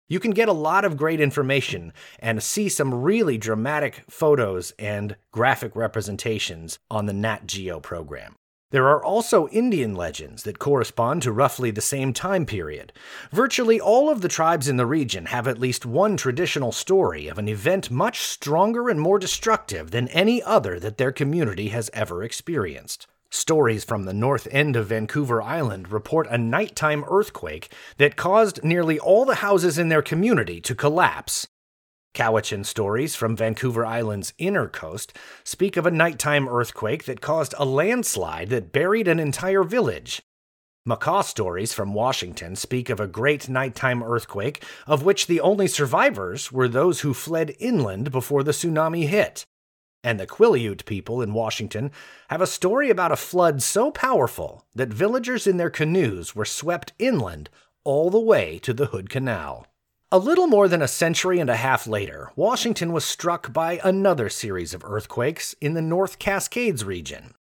You 0.09 0.21
can 0.21 0.31
get 0.31 0.49
a 0.49 0.53
lot 0.53 0.85
of 0.85 0.97
great 0.97 1.21
information 1.21 1.93
and 2.21 2.41
see 2.41 2.69
some 2.69 3.03
really 3.03 3.37
dramatic 3.37 4.05
photos 4.09 4.73
and 4.79 5.17
graphic 5.33 5.75
representations 5.75 6.79
on 6.89 7.07
the 7.07 7.13
Nat 7.13 7.49
Geo 7.49 7.81
program. 7.81 8.37
There 8.71 8.89
are 8.89 9.03
also 9.03 9.49
Indian 9.49 9.95
legends 9.95 10.43
that 10.43 10.59
correspond 10.59 11.23
to 11.23 11.33
roughly 11.33 11.71
the 11.71 11.81
same 11.81 12.13
time 12.13 12.45
period. 12.45 12.93
Virtually 13.33 13.81
all 13.81 14.11
of 14.11 14.21
the 14.21 14.29
tribes 14.29 14.69
in 14.69 14.77
the 14.77 14.85
region 14.85 15.27
have 15.27 15.49
at 15.49 15.59
least 15.59 15.87
one 15.87 16.19
traditional 16.19 16.71
story 16.71 17.29
of 17.29 17.39
an 17.39 17.49
event 17.49 17.91
much 17.91 18.21
stronger 18.21 18.91
and 18.91 19.01
more 19.01 19.19
destructive 19.19 19.91
than 19.91 20.09
any 20.09 20.43
other 20.43 20.79
that 20.81 20.99
their 20.99 21.13
community 21.13 21.69
has 21.69 21.89
ever 21.95 22.23
experienced. 22.23 23.07
Stories 23.31 23.85
from 23.85 24.05
the 24.05 24.13
north 24.13 24.47
end 24.51 24.77
of 24.77 24.89
Vancouver 24.89 25.41
Island 25.41 25.91
report 25.91 26.27
a 26.29 26.37
nighttime 26.37 27.07
earthquake 27.09 27.73
that 27.97 28.17
caused 28.17 28.63
nearly 28.63 28.99
all 28.99 29.25
the 29.25 29.37
houses 29.37 29.79
in 29.79 29.89
their 29.89 30.03
community 30.03 30.61
to 30.61 30.75
collapse. 30.75 31.47
Cowichan 32.15 32.65
stories 32.65 33.15
from 33.15 33.37
Vancouver 33.37 33.85
Island's 33.87 34.33
inner 34.39 34.69
coast 34.69 35.17
speak 35.45 35.77
of 35.77 35.87
a 35.87 35.91
nighttime 35.91 36.49
earthquake 36.49 37.05
that 37.05 37.21
caused 37.21 37.55
a 37.59 37.65
landslide 37.65 38.49
that 38.51 38.73
buried 38.73 39.09
an 39.09 39.21
entire 39.21 39.63
village. 39.63 40.23
Makah 40.89 41.23
stories 41.23 41.75
from 41.75 41.93
Washington 41.93 42.57
speak 42.57 42.89
of 42.89 42.99
a 42.99 43.07
great 43.07 43.49
nighttime 43.49 44.03
earthquake, 44.03 44.65
of 44.87 45.05
which 45.05 45.27
the 45.27 45.41
only 45.41 45.67
survivors 45.67 46.51
were 46.51 46.67
those 46.67 47.01
who 47.01 47.13
fled 47.13 47.55
inland 47.59 48.11
before 48.11 48.43
the 48.43 48.53
tsunami 48.53 49.07
hit. 49.07 49.45
And 50.03 50.19
the 50.19 50.27
Quileute 50.27 50.87
people 50.87 51.21
in 51.21 51.35
Washington 51.35 51.91
have 52.31 52.41
a 52.41 52.47
story 52.47 52.89
about 52.89 53.13
a 53.13 53.17
flood 53.17 53.63
so 53.63 53.91
powerful 53.91 54.65
that 54.75 54.89
villagers 54.89 55.47
in 55.47 55.59
their 55.59 55.71
canoes 55.71 56.35
were 56.35 56.47
swept 56.47 56.95
inland 56.99 57.51
all 57.85 58.09
the 58.09 58.19
way 58.19 58.59
to 58.61 58.73
the 58.73 58.87
Hood 58.87 59.11
Canal. 59.11 59.67
A 60.11 60.19
little 60.19 60.47
more 60.47 60.69
than 60.69 60.81
a 60.81 60.89
century 60.89 61.39
and 61.39 61.51
a 61.51 61.57
half 61.57 61.87
later, 61.87 62.33
Washington 62.35 62.95
was 62.95 63.05
struck 63.05 63.53
by 63.53 63.79
another 63.85 64.31
series 64.31 64.73
of 64.73 64.83
earthquakes 64.83 65.55
in 65.61 65.75
the 65.75 65.83
North 65.83 66.19
Cascades 66.19 66.83
region. 66.83 67.35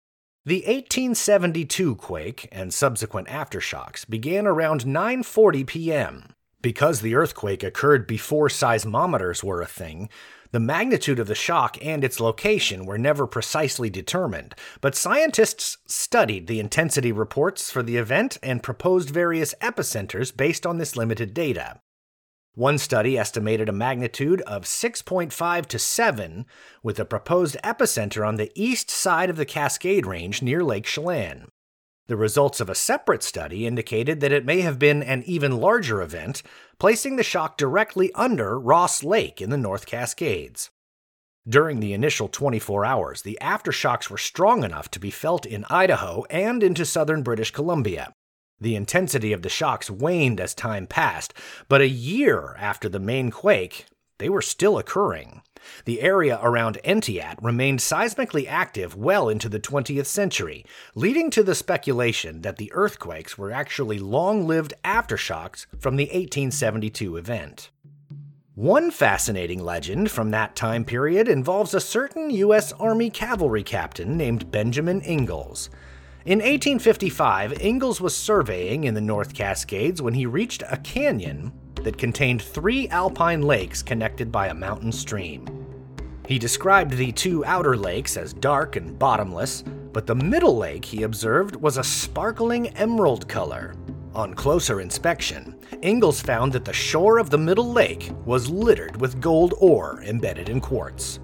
The 0.48 0.64
1872 0.66 1.96
quake 1.98 2.50
and 2.52 2.74
subsequent 2.74 3.28
aftershocks 3.28 4.10
began 4.10 4.48
around 4.48 4.84
9:40 4.84 5.68
p.m. 5.68 6.34
Because 6.64 7.02
the 7.02 7.14
earthquake 7.14 7.62
occurred 7.62 8.08
before 8.08 8.48
seismometers 8.48 9.44
were 9.44 9.62
a 9.62 9.68
thing, 9.68 10.10
the 10.50 10.60
magnitude 10.60 11.20
of 11.20 11.28
the 11.28 11.36
shock 11.36 11.78
and 11.86 12.04
its 12.04 12.20
location 12.20 12.88
were 12.88 12.98
never 12.98 13.28
precisely 13.28 13.92
determined, 13.92 14.56
but 14.82 14.96
scientists 14.96 15.78
studied 15.86 16.48
the 16.48 16.60
intensity 16.60 17.12
reports 17.12 17.70
for 17.70 17.84
the 17.84 17.98
event 17.98 18.40
and 18.42 18.64
proposed 18.64 19.12
various 19.12 19.54
epicenters 19.62 20.36
based 20.36 20.66
on 20.66 20.80
this 20.80 20.96
limited 20.96 21.32
data. 21.32 21.80
One 22.56 22.78
study 22.78 23.18
estimated 23.18 23.68
a 23.68 23.74
magnitude 23.74 24.40
of 24.44 24.64
6.5 24.64 25.66
to 25.66 25.78
7, 25.78 26.46
with 26.82 26.98
a 27.02 27.06
proposed 27.06 27.58
epicenter 27.66 28.26
on 28.26 28.38
the 28.38 28.50
east 28.56 28.90
side 28.90 29.30
of 29.30 29.36
the 29.36 29.46
Cascade 29.46 30.06
Range 30.06 30.42
near 30.42 30.64
Lake 30.64 30.86
Chelan. 30.86 31.50
The 32.08 32.16
results 32.16 32.62
of 32.62 32.70
a 32.70 32.76
separate 32.76 33.24
study 33.24 33.68
indicated 33.68 34.22
that 34.22 34.32
it 34.32 34.46
may 34.46 34.62
have 34.62 34.80
been 34.80 35.04
an 35.04 35.24
even 35.26 35.58
larger 35.58 36.02
event, 36.02 36.44
placing 36.80 37.18
the 37.18 37.24
shock 37.24 37.58
directly 37.58 38.10
under 38.14 38.58
Ross 38.58 39.04
Lake 39.04 39.42
in 39.42 39.50
the 39.50 39.58
North 39.58 39.86
Cascades. 39.86 40.70
During 41.46 41.82
the 41.82 41.92
initial 41.92 42.30
24 42.30 42.86
hours, 42.86 43.24
the 43.24 43.38
aftershocks 43.42 44.10
were 44.10 44.18
strong 44.18 44.64
enough 44.64 44.90
to 44.92 45.00
be 45.00 45.12
felt 45.12 45.46
in 45.46 45.66
Idaho 45.70 46.24
and 46.30 46.64
into 46.64 46.86
southern 46.86 47.22
British 47.22 47.52
Columbia. 47.52 48.14
The 48.60 48.76
intensity 48.76 49.34
of 49.34 49.42
the 49.42 49.50
shocks 49.50 49.90
waned 49.90 50.40
as 50.40 50.54
time 50.54 50.88
passed, 50.88 51.34
but 51.68 51.82
a 51.82 51.88
year 51.88 52.56
after 52.58 52.88
the 52.88 53.00
main 53.00 53.30
quake, 53.32 53.86
they 54.18 54.30
were 54.30 54.42
still 54.42 54.78
occurring. 54.78 55.42
The 55.86 56.02
area 56.02 56.40
around 56.42 56.78
Entiat 56.86 57.36
remained 57.42 57.80
seismically 57.80 58.48
active 58.48 58.96
well 58.96 59.28
into 59.28 59.50
the 59.50 59.60
20th 59.60 60.06
century, 60.06 60.64
leading 60.94 61.30
to 61.32 61.44
the 61.44 61.56
speculation 61.56 62.42
that 62.42 62.58
the 62.58 62.72
earthquakes 62.74 63.38
were 63.38 63.52
actually 63.52 64.00
long 64.00 64.48
lived 64.48 64.74
aftershocks 64.84 65.66
from 65.78 65.98
the 65.98 66.06
1872 66.06 67.18
event. 67.18 67.72
One 68.54 68.90
fascinating 68.90 69.62
legend 69.62 70.12
from 70.12 70.32
that 70.32 70.56
time 70.56 70.86
period 70.86 71.28
involves 71.28 71.74
a 71.74 71.82
certain 71.82 72.30
U.S. 72.30 72.72
Army 72.74 73.10
cavalry 73.10 73.64
captain 73.64 74.16
named 74.16 74.50
Benjamin 74.50 75.02
Ingalls. 75.02 75.70
In 76.26 76.40
1855, 76.40 77.62
Ingalls 77.62 78.02
was 78.02 78.16
surveying 78.16 78.86
in 78.86 78.96
the 78.96 79.00
North 79.02 79.36
Cascades 79.36 80.02
when 80.02 80.16
he 80.16 80.26
reached 80.26 80.64
a 80.68 80.78
canyon 80.78 81.52
that 81.84 82.00
contained 82.00 82.42
three 82.42 82.88
alpine 82.88 83.44
lakes 83.44 83.84
connected 83.84 84.32
by 84.32 84.48
a 84.48 84.54
mountain 84.56 84.92
stream. 84.92 85.46
He 86.28 86.40
described 86.40 86.94
the 86.94 87.12
two 87.12 87.46
outer 87.46 87.78
lakes 87.78 88.18
as 88.18 88.34
dark 88.34 88.76
and 88.76 88.98
bottomless, 88.98 89.62
but 89.94 90.08
the 90.08 90.16
middle 90.16 90.58
lake, 90.58 90.84
he 90.84 91.04
observed, 91.04 91.58
was 91.58 91.78
a 91.78 91.84
sparkling 91.84 92.70
emerald 92.70 93.28
color. 93.28 93.76
On 94.16 94.34
closer 94.34 94.82
inspection, 94.82 95.56
Ingalls 95.84 96.22
found 96.22 96.52
that 96.54 96.66
the 96.66 96.74
shore 96.74 97.20
of 97.20 97.30
the 97.30 97.38
middle 97.38 97.72
lake 97.72 98.10
was 98.26 98.50
littered 98.50 99.00
with 99.00 99.22
gold 99.22 99.54
ore 99.60 100.02
embedded 100.02 100.50
in 100.50 100.60
quartz. 100.60 101.20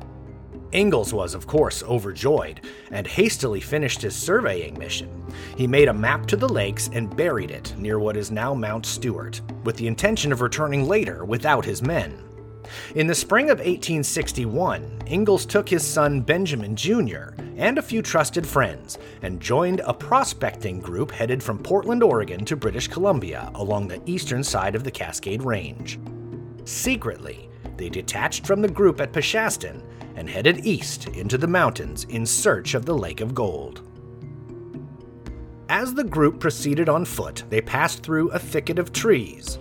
Ingalls 0.73 1.13
was, 1.13 1.33
of 1.33 1.47
course, 1.47 1.83
overjoyed 1.83 2.61
and 2.91 3.05
hastily 3.05 3.59
finished 3.59 4.01
his 4.01 4.15
surveying 4.15 4.77
mission. 4.77 5.09
He 5.57 5.67
made 5.67 5.89
a 5.89 5.93
map 5.93 6.25
to 6.27 6.37
the 6.37 6.47
lakes 6.47 6.89
and 6.93 7.15
buried 7.15 7.51
it 7.51 7.75
near 7.77 7.99
what 7.99 8.15
is 8.15 8.31
now 8.31 8.53
Mount 8.53 8.85
Stuart, 8.85 9.41
with 9.63 9.75
the 9.75 9.87
intention 9.87 10.31
of 10.31 10.41
returning 10.41 10.87
later 10.87 11.25
without 11.25 11.65
his 11.65 11.81
men. 11.81 12.17
In 12.95 13.07
the 13.07 13.15
spring 13.15 13.49
of 13.49 13.57
1861, 13.57 15.01
Ingalls 15.07 15.45
took 15.45 15.67
his 15.67 15.85
son 15.85 16.21
Benjamin 16.21 16.75
Jr. 16.75 17.33
and 17.57 17.77
a 17.77 17.81
few 17.81 18.01
trusted 18.01 18.47
friends 18.47 18.97
and 19.21 19.41
joined 19.41 19.81
a 19.81 19.93
prospecting 19.93 20.79
group 20.79 21.11
headed 21.11 21.43
from 21.43 21.59
Portland, 21.59 22.01
Oregon 22.01 22.45
to 22.45 22.55
British 22.55 22.87
Columbia 22.87 23.51
along 23.55 23.87
the 23.87 24.01
eastern 24.05 24.43
side 24.43 24.75
of 24.75 24.85
the 24.85 24.91
Cascade 24.91 25.41
Range. 25.41 25.99
Secretly, 26.63 27.49
they 27.75 27.89
detached 27.89 28.45
from 28.45 28.61
the 28.61 28.69
group 28.69 29.01
at 29.01 29.11
Peshastin 29.11 29.81
and 30.15 30.29
headed 30.29 30.65
east 30.65 31.07
into 31.07 31.37
the 31.37 31.47
mountains 31.47 32.05
in 32.05 32.25
search 32.25 32.73
of 32.73 32.85
the 32.85 32.95
Lake 32.95 33.21
of 33.21 33.35
Gold. 33.35 33.81
As 35.69 35.93
the 35.93 36.03
group 36.03 36.39
proceeded 36.39 36.89
on 36.89 37.05
foot, 37.05 37.43
they 37.49 37.61
passed 37.61 38.03
through 38.03 38.29
a 38.31 38.39
thicket 38.39 38.77
of 38.77 38.91
trees. 38.91 39.57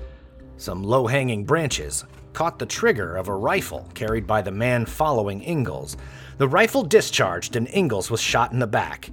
Some 0.57 0.83
low 0.83 1.07
hanging 1.07 1.45
branches 1.45 2.04
caught 2.33 2.59
the 2.59 2.66
trigger 2.66 3.16
of 3.16 3.28
a 3.28 3.35
rifle 3.35 3.88
carried 3.95 4.26
by 4.26 4.42
the 4.42 4.50
man 4.50 4.87
following 4.87 5.42
Ingalls. 5.42 5.97
The 6.38 6.49
rifle 6.49 6.83
discharged 6.83 7.57
and 7.57 7.69
Ingalls 7.69 8.11
was 8.11 8.21
shot 8.21 8.52
in 8.52 8.59
the 8.59 8.66
back. 8.66 9.11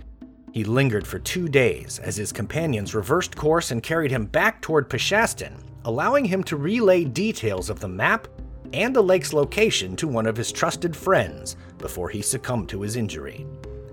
He 0.51 0.63
lingered 0.63 1.05
for 1.05 1.19
two 1.19 1.47
days 1.47 1.99
as 1.99 2.15
his 2.15 2.31
companions 2.31 2.95
reversed 2.95 3.35
course 3.35 3.71
and 3.71 3.83
carried 3.83 4.11
him 4.11 4.25
back 4.25 4.61
toward 4.61 4.89
Peshastin, 4.89 5.53
allowing 5.85 6.25
him 6.25 6.43
to 6.45 6.57
relay 6.57 7.03
details 7.03 7.69
of 7.69 7.79
the 7.79 7.87
map 7.87 8.27
and 8.73 8.95
the 8.95 9.01
lake's 9.01 9.33
location 9.33 9.95
to 9.95 10.07
one 10.07 10.25
of 10.25 10.37
his 10.37 10.51
trusted 10.51 10.95
friends 10.95 11.55
before 11.77 12.09
he 12.09 12.21
succumbed 12.21 12.69
to 12.69 12.81
his 12.81 12.95
injury. 12.95 13.45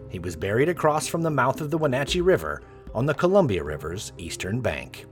He 0.09 0.19
was 0.19 0.37
buried 0.37 0.69
across 0.69 1.07
from 1.07 1.23
the 1.23 1.31
mouth 1.31 1.61
of 1.61 1.71
the 1.71 1.79
Wenatchee 1.79 2.21
River 2.21 2.63
on 2.95 3.07
the 3.07 3.15
Columbia 3.15 3.63
River's 3.65 4.13
eastern 4.19 4.61
bank. 4.61 5.07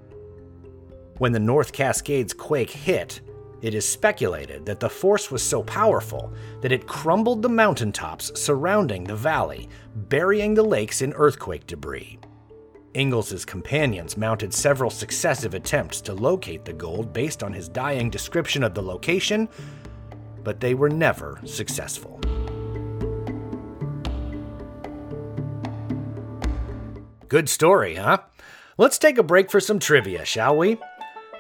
When 1.19 1.33
the 1.33 1.41
North 1.41 1.73
Cascades 1.73 2.33
quake 2.33 2.71
hit, 2.71 3.21
it 3.63 3.75
is 3.75 3.89
speculated 3.89 4.67
that 4.67 4.81
the 4.81 4.91
force 4.91 5.31
was 5.31 5.43
so 5.43 5.63
powerful 5.63 6.33
that 6.61 6.73
it 6.73 6.87
crumbled 6.87 7.43
the 7.43 7.49
mountaintops 7.49 8.39
surrounding 8.41 9.05
the 9.05 9.15
valley, 9.15 9.69
burying 9.95 10.55
the 10.55 10.65
lakes 10.65 11.01
in 11.01 11.13
earthquake 11.13 11.67
debris. 11.67 12.19
Ingalls' 12.95 13.45
companions 13.45 14.17
mounted 14.17 14.53
several 14.53 14.91
successive 14.91 15.55
attempts 15.55 16.01
to 16.03 16.13
locate 16.13 16.65
the 16.65 16.73
gold 16.73 17.13
based 17.13 17.43
on 17.43 17.53
his 17.53 17.69
dying 17.69 18.11
description 18.11 18.63
of 18.63 18.75
the 18.75 18.83
location, 18.83 19.49
but 20.45 20.61
they 20.61 20.75
were 20.75 20.91
never 20.91 21.41
successful. 21.45 22.21
Good 27.29 27.49
story, 27.49 27.95
huh? 27.95 28.19
Let's 28.77 28.99
take 28.99 29.17
a 29.17 29.23
break 29.23 29.51
for 29.51 29.61
some 29.61 29.79
trivia, 29.79 30.25
shall 30.25 30.57
we? 30.57 30.77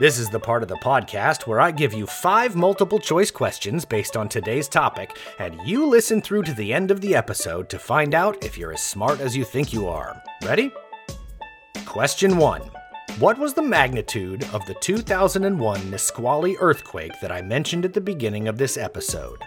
This 0.00 0.18
is 0.18 0.30
the 0.30 0.40
part 0.40 0.62
of 0.62 0.70
the 0.70 0.76
podcast 0.76 1.46
where 1.46 1.60
I 1.60 1.70
give 1.70 1.92
you 1.92 2.06
five 2.06 2.56
multiple 2.56 2.98
choice 2.98 3.30
questions 3.30 3.84
based 3.84 4.16
on 4.16 4.28
today's 4.28 4.68
topic, 4.68 5.18
and 5.38 5.60
you 5.66 5.86
listen 5.86 6.22
through 6.22 6.44
to 6.44 6.54
the 6.54 6.72
end 6.72 6.90
of 6.90 7.02
the 7.02 7.14
episode 7.14 7.68
to 7.68 7.78
find 7.78 8.14
out 8.14 8.42
if 8.42 8.56
you're 8.56 8.72
as 8.72 8.82
smart 8.82 9.20
as 9.20 9.36
you 9.36 9.44
think 9.44 9.72
you 9.72 9.86
are. 9.86 10.22
Ready? 10.42 10.72
Question 11.92 12.38
1. 12.38 12.62
What 13.18 13.36
was 13.36 13.52
the 13.52 13.60
magnitude 13.60 14.44
of 14.54 14.64
the 14.64 14.72
2001 14.80 15.90
Nisqually 15.90 16.56
earthquake 16.58 17.12
that 17.20 17.30
I 17.30 17.42
mentioned 17.42 17.84
at 17.84 17.92
the 17.92 18.00
beginning 18.00 18.48
of 18.48 18.56
this 18.56 18.78
episode? 18.78 19.42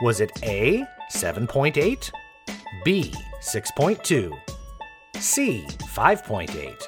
Was 0.00 0.20
it 0.20 0.30
A, 0.44 0.86
7.8, 1.12 2.12
B, 2.84 3.12
6.2, 3.40 4.32
C, 5.16 5.66
5.8, 5.68 6.82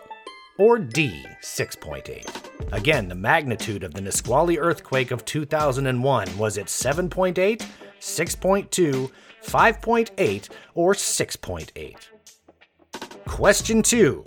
or 0.58 0.78
D, 0.78 1.26
6.8? 1.42 2.72
Again, 2.72 3.08
the 3.08 3.16
magnitude 3.16 3.82
of 3.82 3.92
the 3.92 4.00
Nisqually 4.00 4.58
earthquake 4.58 5.10
of 5.10 5.24
2001 5.24 6.38
was 6.38 6.56
it 6.56 6.66
7.8, 6.66 7.66
6.2, 7.98 9.10
5.8, 9.42 10.48
or 10.74 10.94
6.8? 10.94 11.96
Question 13.26 13.82
2. 13.82 14.22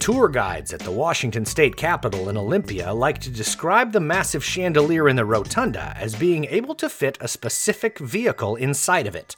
Tour 0.00 0.30
guides 0.30 0.72
at 0.72 0.80
the 0.80 0.90
Washington 0.90 1.44
State 1.44 1.76
Capitol 1.76 2.30
in 2.30 2.38
Olympia 2.38 2.90
like 2.90 3.18
to 3.18 3.28
describe 3.28 3.92
the 3.92 4.00
massive 4.00 4.42
chandelier 4.42 5.10
in 5.10 5.16
the 5.16 5.26
rotunda 5.26 5.92
as 5.94 6.14
being 6.14 6.46
able 6.46 6.74
to 6.76 6.88
fit 6.88 7.18
a 7.20 7.28
specific 7.28 7.98
vehicle 7.98 8.56
inside 8.56 9.06
of 9.06 9.14
it. 9.14 9.36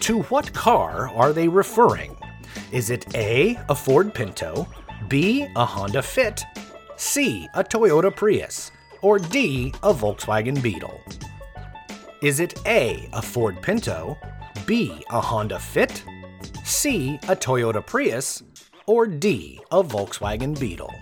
To 0.00 0.22
what 0.22 0.50
car 0.54 1.10
are 1.10 1.34
they 1.34 1.46
referring? 1.46 2.16
Is 2.72 2.88
it 2.88 3.14
A, 3.14 3.58
a 3.68 3.74
Ford 3.74 4.14
Pinto, 4.14 4.66
B, 5.08 5.46
a 5.54 5.64
Honda 5.66 6.00
Fit, 6.00 6.42
C, 6.96 7.46
a 7.52 7.62
Toyota 7.62 8.14
Prius, 8.16 8.70
or 9.02 9.18
D, 9.18 9.74
a 9.82 9.92
Volkswagen 9.92 10.60
Beetle? 10.62 10.98
Is 12.22 12.40
it 12.40 12.58
A, 12.66 13.10
a 13.12 13.20
Ford 13.20 13.60
Pinto, 13.60 14.16
B, 14.64 15.04
a 15.10 15.20
Honda 15.20 15.58
Fit, 15.58 16.02
C, 16.64 17.16
a 17.28 17.36
Toyota 17.36 17.86
Prius, 17.86 18.42
or 18.86 19.06
D, 19.06 19.60
a 19.70 19.82
Volkswagen 19.82 20.58
Beetle? 20.58 20.92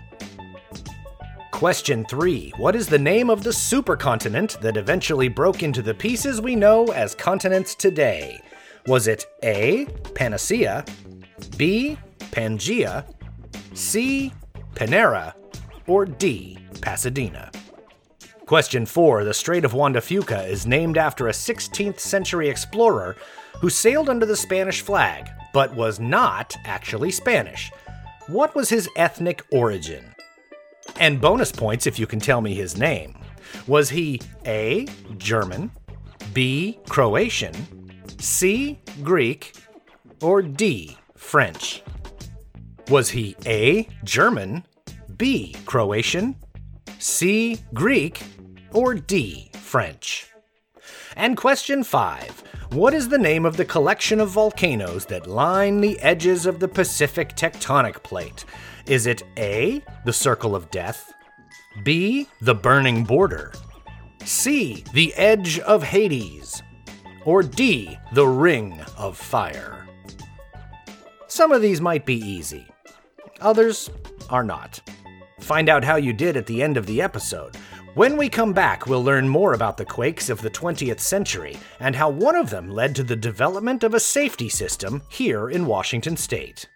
Question 1.50 2.04
3. 2.06 2.52
What 2.56 2.74
is 2.74 2.88
the 2.88 2.98
name 2.98 3.30
of 3.30 3.42
the 3.42 3.50
supercontinent 3.50 4.60
that 4.60 4.76
eventually 4.76 5.28
broke 5.28 5.62
into 5.62 5.82
the 5.82 5.94
pieces 5.94 6.40
we 6.40 6.56
know 6.56 6.86
as 6.86 7.14
continents 7.14 7.74
today? 7.74 8.40
Was 8.86 9.06
it 9.06 9.26
A. 9.42 9.86
Panacea, 10.14 10.84
B. 11.56 11.96
Pangea, 12.18 13.06
C. 13.74 14.32
Panera, 14.74 15.34
or 15.86 16.04
D. 16.04 16.58
Pasadena? 16.80 17.50
Question 18.46 18.84
4. 18.84 19.24
The 19.24 19.32
Strait 19.32 19.64
of 19.64 19.72
Juan 19.72 19.92
de 19.92 20.00
Fuca 20.00 20.46
is 20.46 20.66
named 20.66 20.98
after 20.98 21.28
a 21.28 21.32
16th 21.32 21.98
century 21.98 22.48
explorer 22.48 23.16
who 23.60 23.70
sailed 23.70 24.10
under 24.10 24.26
the 24.26 24.36
Spanish 24.36 24.82
flag, 24.82 25.30
but 25.54 25.74
was 25.74 25.98
not 25.98 26.54
actually 26.66 27.10
Spanish. 27.10 27.72
What 28.26 28.54
was 28.54 28.68
his 28.68 28.88
ethnic 28.96 29.42
origin? 29.50 30.14
And 31.00 31.20
bonus 31.20 31.52
points 31.52 31.86
if 31.86 31.98
you 31.98 32.06
can 32.06 32.20
tell 32.20 32.42
me 32.42 32.54
his 32.54 32.76
name. 32.76 33.16
Was 33.66 33.88
he 33.88 34.20
A. 34.46 34.86
German, 35.16 35.70
B. 36.34 36.78
Croatian, 36.88 37.54
C. 38.18 38.80
Greek, 39.02 39.54
or 40.20 40.42
D. 40.42 40.98
French? 41.14 41.82
Was 42.88 43.10
he 43.10 43.36
A. 43.46 43.88
German, 44.02 44.64
B. 45.16 45.54
Croatian, 45.66 46.34
C. 46.98 47.60
Greek, 47.72 48.22
or 48.72 48.94
D. 48.94 49.50
French? 49.54 50.28
And 51.16 51.36
question 51.36 51.84
5. 51.84 52.42
What 52.74 52.92
is 52.92 53.08
the 53.08 53.18
name 53.18 53.44
of 53.44 53.56
the 53.56 53.64
collection 53.64 54.18
of 54.18 54.30
volcanoes 54.30 55.06
that 55.06 55.28
line 55.28 55.80
the 55.80 55.96
edges 56.00 56.44
of 56.44 56.58
the 56.58 56.66
Pacific 56.66 57.36
tectonic 57.36 58.02
plate? 58.02 58.44
Is 58.86 59.06
it 59.06 59.22
A, 59.36 59.80
the 60.04 60.12
Circle 60.12 60.56
of 60.56 60.72
Death, 60.72 61.12
B, 61.84 62.26
the 62.40 62.56
Burning 62.56 63.04
Border, 63.04 63.52
C, 64.24 64.84
the 64.92 65.14
Edge 65.14 65.60
of 65.60 65.84
Hades, 65.84 66.64
or 67.24 67.44
D, 67.44 67.96
the 68.12 68.26
Ring 68.26 68.80
of 68.98 69.16
Fire? 69.16 69.86
Some 71.28 71.52
of 71.52 71.62
these 71.62 71.80
might 71.80 72.04
be 72.04 72.16
easy, 72.16 72.66
others 73.40 73.88
are 74.30 74.42
not. 74.42 74.80
Find 75.38 75.68
out 75.68 75.84
how 75.84 75.94
you 75.94 76.12
did 76.12 76.36
at 76.36 76.46
the 76.46 76.60
end 76.60 76.76
of 76.76 76.86
the 76.86 77.00
episode. 77.00 77.56
When 77.94 78.16
we 78.16 78.28
come 78.28 78.52
back, 78.52 78.88
we'll 78.88 79.04
learn 79.04 79.28
more 79.28 79.52
about 79.52 79.76
the 79.76 79.84
quakes 79.84 80.28
of 80.28 80.42
the 80.42 80.50
20th 80.50 80.98
century 80.98 81.56
and 81.78 81.94
how 81.94 82.10
one 82.10 82.34
of 82.34 82.50
them 82.50 82.68
led 82.68 82.96
to 82.96 83.04
the 83.04 83.14
development 83.14 83.84
of 83.84 83.94
a 83.94 84.00
safety 84.00 84.48
system 84.48 85.00
here 85.08 85.48
in 85.48 85.64
Washington 85.64 86.16
state. 86.16 86.66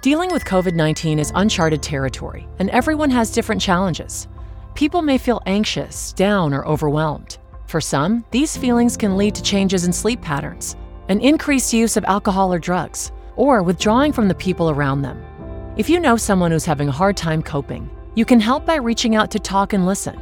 Dealing 0.00 0.32
with 0.32 0.46
COVID 0.46 0.74
19 0.74 1.18
is 1.18 1.32
uncharted 1.34 1.82
territory, 1.82 2.48
and 2.58 2.70
everyone 2.70 3.10
has 3.10 3.30
different 3.30 3.60
challenges. 3.60 4.26
People 4.74 5.02
may 5.02 5.18
feel 5.18 5.42
anxious, 5.44 6.14
down, 6.14 6.54
or 6.54 6.66
overwhelmed. 6.66 7.36
For 7.66 7.82
some, 7.82 8.24
these 8.30 8.56
feelings 8.56 8.96
can 8.96 9.18
lead 9.18 9.34
to 9.34 9.42
changes 9.42 9.84
in 9.84 9.92
sleep 9.92 10.22
patterns, 10.22 10.76
an 11.10 11.20
increased 11.20 11.74
use 11.74 11.98
of 11.98 12.06
alcohol 12.06 12.54
or 12.54 12.58
drugs, 12.58 13.12
or 13.36 13.62
withdrawing 13.62 14.12
from 14.12 14.28
the 14.28 14.34
people 14.34 14.70
around 14.70 15.02
them. 15.02 15.22
If 15.76 15.88
you 15.88 16.00
know 16.00 16.16
someone 16.16 16.50
who's 16.50 16.64
having 16.64 16.88
a 16.88 16.92
hard 16.92 17.16
time 17.16 17.42
coping, 17.42 17.90
you 18.14 18.24
can 18.24 18.40
help 18.40 18.66
by 18.66 18.76
reaching 18.76 19.14
out 19.14 19.30
to 19.30 19.38
talk 19.38 19.72
and 19.72 19.86
listen. 19.86 20.20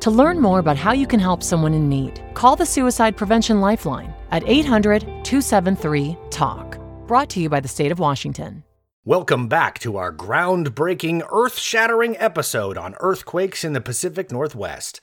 To 0.00 0.10
learn 0.10 0.40
more 0.40 0.60
about 0.60 0.76
how 0.76 0.92
you 0.92 1.06
can 1.06 1.18
help 1.18 1.42
someone 1.42 1.74
in 1.74 1.88
need, 1.88 2.22
call 2.34 2.54
the 2.54 2.66
Suicide 2.66 3.16
Prevention 3.16 3.60
Lifeline 3.60 4.14
at 4.30 4.46
800 4.46 5.00
273 5.00 6.16
TALK. 6.30 6.78
Brought 7.06 7.28
to 7.30 7.40
you 7.40 7.48
by 7.48 7.60
the 7.60 7.68
state 7.68 7.90
of 7.90 7.98
Washington. 7.98 8.62
Welcome 9.04 9.46
back 9.46 9.78
to 9.80 9.96
our 9.96 10.12
groundbreaking, 10.12 11.26
earth 11.30 11.58
shattering 11.58 12.16
episode 12.18 12.76
on 12.76 12.96
earthquakes 12.98 13.64
in 13.64 13.72
the 13.72 13.80
Pacific 13.80 14.32
Northwest. 14.32 15.00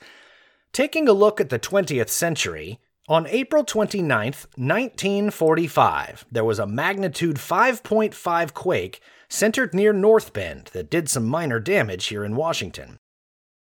Taking 0.72 1.08
a 1.08 1.12
look 1.12 1.40
at 1.40 1.48
the 1.48 1.58
20th 1.58 2.10
century, 2.10 2.80
on 3.06 3.26
April 3.26 3.64
29, 3.64 4.08
1945, 4.56 6.24
there 6.32 6.44
was 6.44 6.58
a 6.58 6.66
magnitude 6.66 7.36
5.5 7.36 8.54
quake 8.54 9.00
centered 9.28 9.74
near 9.74 9.92
North 9.92 10.32
Bend 10.32 10.70
that 10.72 10.90
did 10.90 11.10
some 11.10 11.26
minor 11.26 11.60
damage 11.60 12.06
here 12.06 12.24
in 12.24 12.34
Washington. 12.34 12.96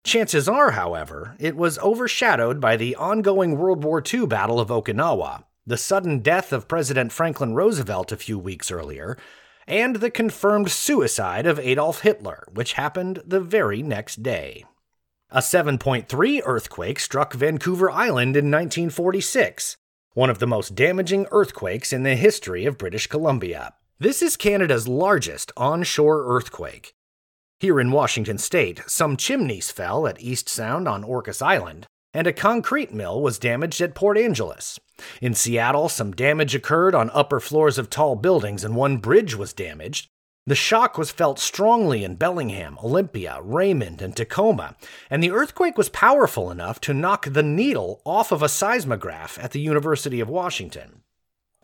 Chances 0.04 0.48
are, 0.48 0.72
however, 0.72 1.36
it 1.40 1.56
was 1.56 1.78
overshadowed 1.80 2.60
by 2.60 2.78
the 2.78 2.96
ongoing 2.96 3.58
World 3.58 3.84
War 3.84 4.02
II 4.02 4.26
Battle 4.26 4.60
of 4.60 4.70
Okinawa, 4.70 5.44
the 5.68 5.78
sudden 5.78 6.20
death 6.20 6.52
of 6.52 6.68
President 6.68 7.12
Franklin 7.12 7.54
Roosevelt 7.54 8.12
a 8.12 8.18
few 8.18 8.40
weeks 8.40 8.72
earlier, 8.72 9.18
and 9.68 9.98
the 9.98 10.10
confirmed 10.10 10.72
suicide 10.72 11.46
of 11.46 11.60
Adolf 11.60 12.02
Hitler, 12.02 12.48
which 12.52 12.74
happened 12.74 13.22
the 13.26 13.42
very 13.42 13.84
next 13.84 14.24
day. 14.24 14.64
A 15.30 15.40
7.3 15.40 16.42
earthquake 16.46 17.02
struck 17.02 17.34
Vancouver 17.34 17.92
Island 17.92 18.38
in 18.38 18.46
1946, 18.46 19.76
one 20.14 20.30
of 20.30 20.40
the 20.40 20.48
most 20.48 20.74
damaging 20.74 21.28
earthquakes 21.32 21.92
in 21.92 22.04
the 22.04 22.16
history 22.16 22.66
of 22.66 22.78
British 22.78 23.08
Columbia. 23.08 23.74
This 24.00 24.22
is 24.22 24.38
Canada's 24.38 24.88
largest 24.88 25.52
onshore 25.58 26.24
earthquake. 26.34 26.94
Here 27.60 27.78
in 27.78 27.92
Washington 27.92 28.38
state, 28.38 28.82
some 28.88 29.18
chimneys 29.18 29.70
fell 29.70 30.08
at 30.08 30.22
East 30.22 30.48
Sound 30.48 30.88
on 30.88 31.04
Orcas 31.04 31.42
Island, 31.42 31.88
and 32.14 32.26
a 32.26 32.32
concrete 32.32 32.94
mill 32.94 33.22
was 33.22 33.38
damaged 33.38 33.82
at 33.82 33.96
Port 33.96 34.18
Angeles. 34.18 34.80
In 35.20 35.34
Seattle, 35.34 35.90
some 35.90 36.14
damage 36.14 36.56
occurred 36.56 36.96
on 36.96 37.12
upper 37.14 37.42
floors 37.42 37.78
of 37.78 37.90
tall 37.90 38.16
buildings 38.16 38.64
and 38.64 38.78
one 38.78 38.96
bridge 38.96 39.36
was 39.36 39.52
damaged. 39.52 40.08
The 40.48 40.56
shock 40.56 40.98
was 40.98 41.12
felt 41.12 41.40
strongly 41.40 42.06
in 42.06 42.16
Bellingham, 42.16 42.80
Olympia, 42.82 43.40
Raymond, 43.44 44.02
and 44.02 44.16
Tacoma, 44.16 44.78
and 45.10 45.22
the 45.22 45.32
earthquake 45.32 45.78
was 45.78 45.90
powerful 45.90 46.50
enough 46.50 46.80
to 46.82 46.94
knock 46.94 47.26
the 47.26 47.44
needle 47.44 48.02
off 48.06 48.32
of 48.32 48.42
a 48.42 48.48
seismograph 48.48 49.38
at 49.40 49.52
the 49.52 49.60
University 49.60 50.22
of 50.22 50.30
Washington. 50.30 51.02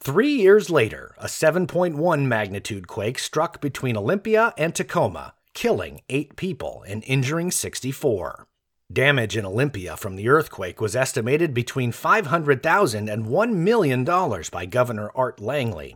Three 0.01 0.33
years 0.33 0.69
later, 0.69 1.15
a 1.17 1.27
7.1 1.27 2.25
magnitude 2.25 2.89
quake 2.89 3.19
struck 3.19 3.61
between 3.61 3.95
Olympia 3.95 4.53
and 4.57 4.75
Tacoma, 4.75 5.33
killing 5.53 6.01
eight 6.09 6.35
people 6.35 6.83
and 6.85 7.05
injuring 7.07 7.51
64. 7.51 8.47
Damage 8.91 9.37
in 9.37 9.45
Olympia 9.45 9.95
from 9.95 10.17
the 10.17 10.27
earthquake 10.27 10.81
was 10.81 10.93
estimated 10.93 11.53
between 11.53 11.93
$500,000 11.93 13.09
and 13.09 13.27
$1 13.27 13.53
million 13.53 14.03
by 14.51 14.65
Governor 14.65 15.09
Art 15.15 15.39
Langlie. 15.39 15.95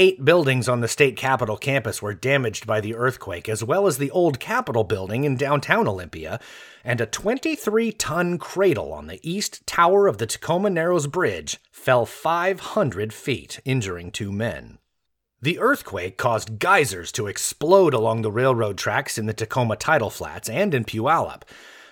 Eight 0.00 0.24
buildings 0.24 0.66
on 0.66 0.80
the 0.80 0.88
state 0.88 1.14
capitol 1.14 1.58
campus 1.58 2.00
were 2.00 2.14
damaged 2.14 2.66
by 2.66 2.80
the 2.80 2.94
earthquake, 2.94 3.50
as 3.50 3.62
well 3.62 3.86
as 3.86 3.98
the 3.98 4.10
old 4.12 4.40
Capitol 4.40 4.82
building 4.82 5.24
in 5.24 5.36
downtown 5.36 5.86
Olympia, 5.86 6.40
and 6.82 7.02
a 7.02 7.06
23 7.06 7.92
ton 7.92 8.38
cradle 8.38 8.94
on 8.94 9.08
the 9.08 9.20
east 9.22 9.66
tower 9.66 10.06
of 10.06 10.16
the 10.16 10.24
Tacoma 10.24 10.70
Narrows 10.70 11.06
Bridge 11.06 11.58
fell 11.70 12.06
500 12.06 13.12
feet, 13.12 13.60
injuring 13.66 14.10
two 14.10 14.32
men. 14.32 14.78
The 15.42 15.58
earthquake 15.58 16.16
caused 16.16 16.58
geysers 16.58 17.12
to 17.12 17.26
explode 17.26 17.92
along 17.92 18.22
the 18.22 18.32
railroad 18.32 18.78
tracks 18.78 19.18
in 19.18 19.26
the 19.26 19.34
Tacoma 19.34 19.76
tidal 19.76 20.08
flats 20.08 20.48
and 20.48 20.72
in 20.72 20.86
Puyallup. 20.86 21.42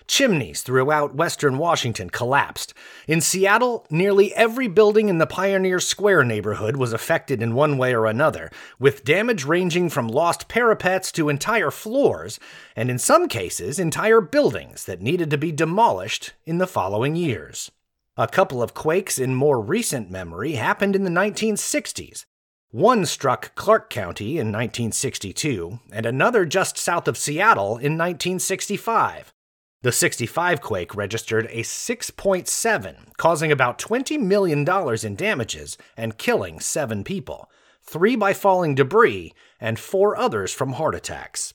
Chimneys 0.08 0.62
throughout 0.62 1.14
western 1.14 1.58
Washington 1.58 2.08
collapsed. 2.08 2.72
In 3.06 3.20
Seattle, 3.20 3.86
nearly 3.90 4.34
every 4.34 4.66
building 4.66 5.10
in 5.10 5.18
the 5.18 5.26
Pioneer 5.26 5.78
Square 5.78 6.24
neighborhood 6.24 6.76
was 6.76 6.94
affected 6.94 7.42
in 7.42 7.54
one 7.54 7.76
way 7.76 7.94
or 7.94 8.06
another, 8.06 8.50
with 8.80 9.04
damage 9.04 9.44
ranging 9.44 9.90
from 9.90 10.08
lost 10.08 10.48
parapets 10.48 11.12
to 11.12 11.28
entire 11.28 11.70
floors, 11.70 12.40
and 12.74 12.90
in 12.90 12.98
some 12.98 13.28
cases, 13.28 13.78
entire 13.78 14.22
buildings 14.22 14.86
that 14.86 15.02
needed 15.02 15.30
to 15.30 15.38
be 15.38 15.52
demolished 15.52 16.32
in 16.46 16.56
the 16.56 16.66
following 16.66 17.14
years. 17.14 17.70
A 18.16 18.26
couple 18.26 18.62
of 18.62 18.74
quakes 18.74 19.18
in 19.18 19.34
more 19.34 19.60
recent 19.60 20.10
memory 20.10 20.52
happened 20.52 20.96
in 20.96 21.04
the 21.04 21.10
1960s. 21.10 22.24
One 22.70 23.06
struck 23.06 23.54
Clark 23.54 23.90
County 23.90 24.38
in 24.38 24.48
1962, 24.48 25.80
and 25.92 26.04
another 26.04 26.44
just 26.44 26.76
south 26.76 27.06
of 27.06 27.16
Seattle 27.16 27.76
in 27.76 27.96
1965. 27.96 29.32
The 29.80 29.92
65 29.92 30.60
quake 30.60 30.96
registered 30.96 31.46
a 31.46 31.62
6.7, 31.62 33.16
causing 33.16 33.52
about 33.52 33.78
$20 33.78 34.18
million 34.18 34.66
in 35.04 35.14
damages 35.14 35.78
and 35.96 36.18
killing 36.18 36.58
seven 36.58 37.04
people, 37.04 37.48
three 37.84 38.16
by 38.16 38.34
falling 38.34 38.74
debris, 38.74 39.32
and 39.60 39.78
four 39.78 40.16
others 40.16 40.52
from 40.52 40.72
heart 40.72 40.96
attacks. 40.96 41.54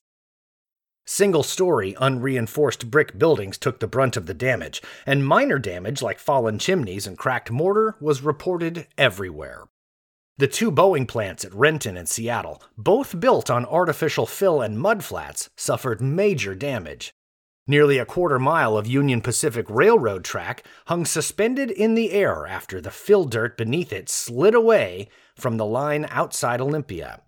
Single 1.04 1.42
story, 1.42 1.94
unreinforced 2.00 2.90
brick 2.90 3.18
buildings 3.18 3.58
took 3.58 3.80
the 3.80 3.86
brunt 3.86 4.16
of 4.16 4.24
the 4.24 4.32
damage, 4.32 4.80
and 5.04 5.26
minor 5.26 5.58
damage 5.58 6.00
like 6.00 6.18
fallen 6.18 6.58
chimneys 6.58 7.06
and 7.06 7.18
cracked 7.18 7.50
mortar 7.50 7.94
was 8.00 8.22
reported 8.22 8.86
everywhere. 8.96 9.64
The 10.38 10.48
two 10.48 10.72
Boeing 10.72 11.06
plants 11.06 11.44
at 11.44 11.52
Renton 11.52 11.98
and 11.98 12.08
Seattle, 12.08 12.62
both 12.78 13.20
built 13.20 13.50
on 13.50 13.66
artificial 13.66 14.24
fill 14.24 14.62
and 14.62 14.78
mud 14.78 15.04
flats, 15.04 15.50
suffered 15.56 16.00
major 16.00 16.54
damage, 16.54 17.12
Nearly 17.66 17.96
a 17.96 18.04
quarter 18.04 18.38
mile 18.38 18.76
of 18.76 18.86
Union 18.86 19.22
Pacific 19.22 19.64
Railroad 19.70 20.22
track 20.22 20.66
hung 20.86 21.06
suspended 21.06 21.70
in 21.70 21.94
the 21.94 22.12
air 22.12 22.46
after 22.46 22.78
the 22.78 22.90
fill 22.90 23.24
dirt 23.24 23.56
beneath 23.56 23.90
it 23.90 24.10
slid 24.10 24.54
away 24.54 25.08
from 25.34 25.56
the 25.56 25.64
line 25.64 26.06
outside 26.10 26.60
Olympia. 26.60 27.22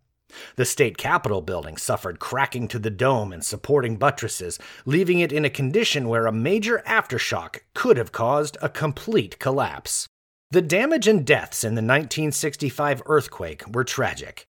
The 0.57 0.67
state 0.67 0.99
capitol 0.99 1.41
building 1.41 1.79
suffered 1.79 2.19
cracking 2.19 2.69
to 2.69 2.79
the 2.79 2.91
dome 2.91 3.33
and 3.33 3.43
supporting 3.43 3.97
buttresses, 3.97 4.59
leaving 4.85 5.21
it 5.21 5.33
in 5.33 5.47
a 5.47 5.51
condition 5.51 6.07
where 6.07 6.27
a 6.27 6.33
major 6.33 6.83
aftershock 6.87 7.61
could 7.73 7.97
have 7.97 8.13
caused 8.13 8.59
a 8.61 8.69
complete 8.69 9.39
collapse. 9.39 10.07
The 10.51 10.61
damage 10.61 11.09
and 11.09 11.25
deaths 11.25 11.65
in 11.65 11.77
the 11.77 11.81
1965 11.81 13.03
earthquake 13.07 13.63
were 13.75 13.85
tragic 13.85 14.47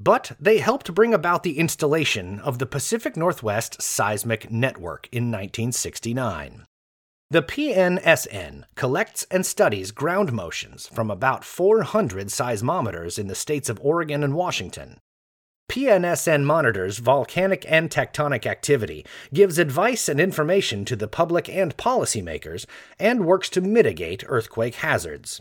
but 0.00 0.32
they 0.40 0.58
helped 0.58 0.94
bring 0.94 1.12
about 1.12 1.42
the 1.42 1.58
installation 1.58 2.40
of 2.40 2.58
the 2.58 2.66
Pacific 2.66 3.16
Northwest 3.16 3.82
Seismic 3.82 4.50
Network 4.50 5.08
in 5.12 5.24
1969. 5.24 6.64
The 7.30 7.42
PNSN 7.42 8.64
collects 8.74 9.26
and 9.30 9.46
studies 9.46 9.92
ground 9.92 10.32
motions 10.32 10.88
from 10.88 11.10
about 11.10 11.44
400 11.44 12.28
seismometers 12.28 13.18
in 13.18 13.28
the 13.28 13.34
states 13.34 13.68
of 13.68 13.78
Oregon 13.82 14.24
and 14.24 14.34
Washington. 14.34 14.98
PNSN 15.70 16.42
monitors 16.42 16.98
volcanic 16.98 17.64
and 17.68 17.88
tectonic 17.88 18.46
activity, 18.46 19.06
gives 19.32 19.58
advice 19.58 20.08
and 20.08 20.18
information 20.18 20.84
to 20.86 20.96
the 20.96 21.06
public 21.06 21.48
and 21.48 21.76
policymakers, 21.76 22.66
and 22.98 23.24
works 23.24 23.48
to 23.50 23.60
mitigate 23.60 24.24
earthquake 24.26 24.74
hazards. 24.76 25.40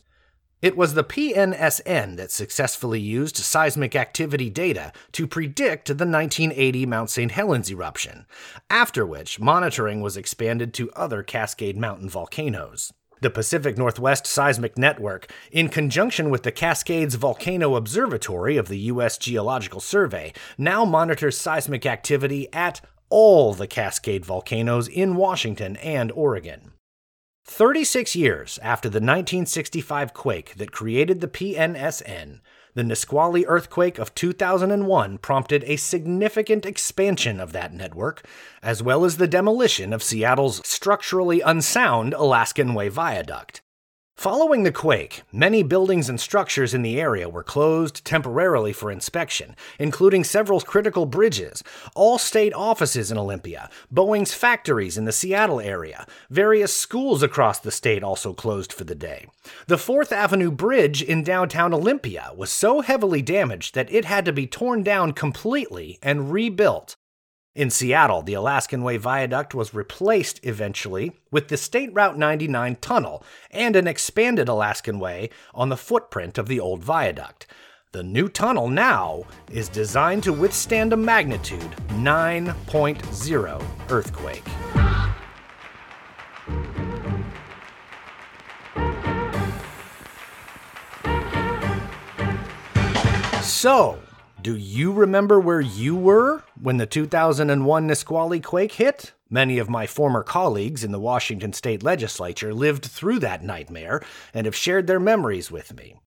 It 0.61 0.75
was 0.75 0.93
the 0.93 1.05
PNSN 1.05 2.17
that 2.17 2.31
successfully 2.31 2.99
used 2.99 3.37
seismic 3.37 3.95
activity 3.95 4.49
data 4.49 4.91
to 5.13 5.25
predict 5.25 5.87
the 5.87 6.05
1980 6.05 6.85
Mount 6.85 7.09
St. 7.09 7.31
Helens 7.31 7.71
eruption, 7.71 8.25
after 8.69 9.05
which 9.05 9.39
monitoring 9.39 10.01
was 10.01 10.17
expanded 10.17 10.73
to 10.73 10.91
other 10.91 11.23
Cascade 11.23 11.77
Mountain 11.77 12.09
volcanoes. 12.09 12.91
The 13.21 13.29
Pacific 13.29 13.77
Northwest 13.77 14.27
Seismic 14.27 14.77
Network, 14.77 15.31
in 15.49 15.69
conjunction 15.69 16.29
with 16.29 16.43
the 16.43 16.51
Cascades 16.51 17.15
Volcano 17.15 17.77
Observatory 17.77 18.57
of 18.57 18.67
the 18.67 18.79
U.S. 18.79 19.17
Geological 19.17 19.79
Survey, 19.79 20.33
now 20.57 20.83
monitors 20.83 21.37
seismic 21.37 21.85
activity 21.85 22.51
at 22.51 22.81
all 23.09 23.53
the 23.53 23.67
Cascade 23.67 24.25
volcanoes 24.25 24.89
in 24.89 25.15
Washington 25.15 25.77
and 25.77 26.11
Oregon. 26.11 26.73
36 27.49 28.15
years 28.15 28.59
after 28.61 28.87
the 28.87 28.99
1965 28.99 30.13
quake 30.13 30.53
that 30.55 30.71
created 30.71 31.19
the 31.19 31.27
PNSN, 31.27 32.41
the 32.75 32.83
Nisqually 32.83 33.43
earthquake 33.47 33.97
of 33.97 34.13
2001 34.13 35.17
prompted 35.17 35.63
a 35.65 35.75
significant 35.75 36.63
expansion 36.63 37.39
of 37.39 37.51
that 37.51 37.73
network, 37.73 38.23
as 38.61 38.83
well 38.83 39.03
as 39.03 39.17
the 39.17 39.27
demolition 39.27 39.93
of 39.93 40.03
Seattle's 40.03 40.61
structurally 40.63 41.41
unsound 41.41 42.13
Alaskan 42.13 42.75
Way 42.75 42.87
Viaduct. 42.87 43.61
Following 44.19 44.63
the 44.63 44.71
quake, 44.73 45.21
many 45.31 45.63
buildings 45.63 46.09
and 46.09 46.19
structures 46.19 46.73
in 46.73 46.81
the 46.81 46.99
area 46.99 47.29
were 47.29 47.41
closed 47.41 48.03
temporarily 48.03 48.73
for 48.73 48.91
inspection, 48.91 49.55
including 49.79 50.25
several 50.25 50.59
critical 50.59 51.05
bridges, 51.05 51.63
all 51.95 52.17
state 52.17 52.53
offices 52.53 53.11
in 53.11 53.17
Olympia, 53.17 53.69
Boeing's 53.89 54.33
factories 54.33 54.97
in 54.97 55.05
the 55.05 55.13
Seattle 55.13 55.61
area, 55.61 56.05
various 56.29 56.75
schools 56.75 57.23
across 57.23 57.59
the 57.59 57.71
state 57.71 58.03
also 58.03 58.33
closed 58.33 58.73
for 58.73 58.83
the 58.83 58.93
day. 58.93 59.25
The 59.67 59.77
4th 59.77 60.11
Avenue 60.11 60.51
Bridge 60.51 61.01
in 61.01 61.23
downtown 61.23 61.73
Olympia 61.73 62.33
was 62.35 62.51
so 62.51 62.81
heavily 62.81 63.21
damaged 63.21 63.73
that 63.75 63.89
it 63.89 64.03
had 64.03 64.25
to 64.25 64.33
be 64.33 64.45
torn 64.45 64.83
down 64.83 65.13
completely 65.13 65.97
and 66.03 66.29
rebuilt. 66.29 66.97
In 67.55 67.71
Seattle, 67.71 68.21
the 68.21 68.35
Alaskan 68.35 68.83
Way 68.83 68.97
Viaduct 68.97 69.55
was 69.55 69.73
replaced 69.73 70.39
eventually 70.43 71.13
with 71.31 71.47
the 71.47 71.57
State 71.57 71.91
Route 71.93 72.15
99 72.15 72.75
tunnel 72.75 73.23
and 73.49 73.75
an 73.75 73.87
expanded 73.87 74.47
Alaskan 74.47 74.99
Way 74.99 75.31
on 75.55 75.69
the 75.69 75.75
footprint 75.75 76.37
of 76.37 76.47
the 76.47 76.59
old 76.59 76.83
viaduct. 76.83 77.47
The 77.91 78.03
new 78.03 78.29
tunnel 78.29 78.67
now 78.69 79.23
is 79.51 79.67
designed 79.67 80.21
to 80.23 80.33
withstand 80.33 80.93
a 80.93 80.97
magnitude 80.97 81.75
9.0 81.89 83.65
earthquake. 83.89 84.45
So, 93.41 93.97
do 94.41 94.55
you 94.55 94.93
remember 94.93 95.39
where 95.39 95.59
you 95.59 95.95
were 95.95 96.43
when 96.61 96.77
the 96.77 96.85
2001 96.85 97.87
Nisqually 97.87 98.39
quake 98.39 98.73
hit? 98.73 99.13
Many 99.29 99.59
of 99.59 99.69
my 99.69 99.85
former 99.85 100.23
colleagues 100.23 100.83
in 100.83 100.91
the 100.91 100.99
Washington 100.99 101.51
state 101.51 101.83
legislature 101.83 102.53
lived 102.53 102.85
through 102.85 103.19
that 103.19 103.43
nightmare 103.43 104.01
and 104.33 104.45
have 104.45 104.55
shared 104.55 104.87
their 104.87 104.99
memories 104.99 105.51
with 105.51 105.75
me. 105.75 105.99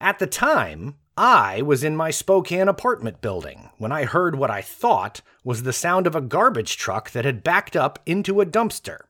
At 0.00 0.18
the 0.18 0.26
time, 0.26 0.96
I 1.16 1.62
was 1.62 1.82
in 1.82 1.96
my 1.96 2.10
Spokane 2.10 2.68
apartment 2.68 3.20
building 3.20 3.70
when 3.78 3.92
I 3.92 4.04
heard 4.04 4.36
what 4.36 4.50
I 4.50 4.60
thought 4.60 5.22
was 5.42 5.62
the 5.62 5.72
sound 5.72 6.06
of 6.06 6.14
a 6.14 6.20
garbage 6.20 6.76
truck 6.76 7.10
that 7.10 7.24
had 7.24 7.42
backed 7.42 7.74
up 7.74 7.98
into 8.04 8.40
a 8.40 8.46
dumpster. 8.46 9.00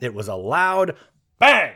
It 0.00 0.14
was 0.14 0.28
a 0.28 0.36
loud 0.36 0.96
bang 1.38 1.74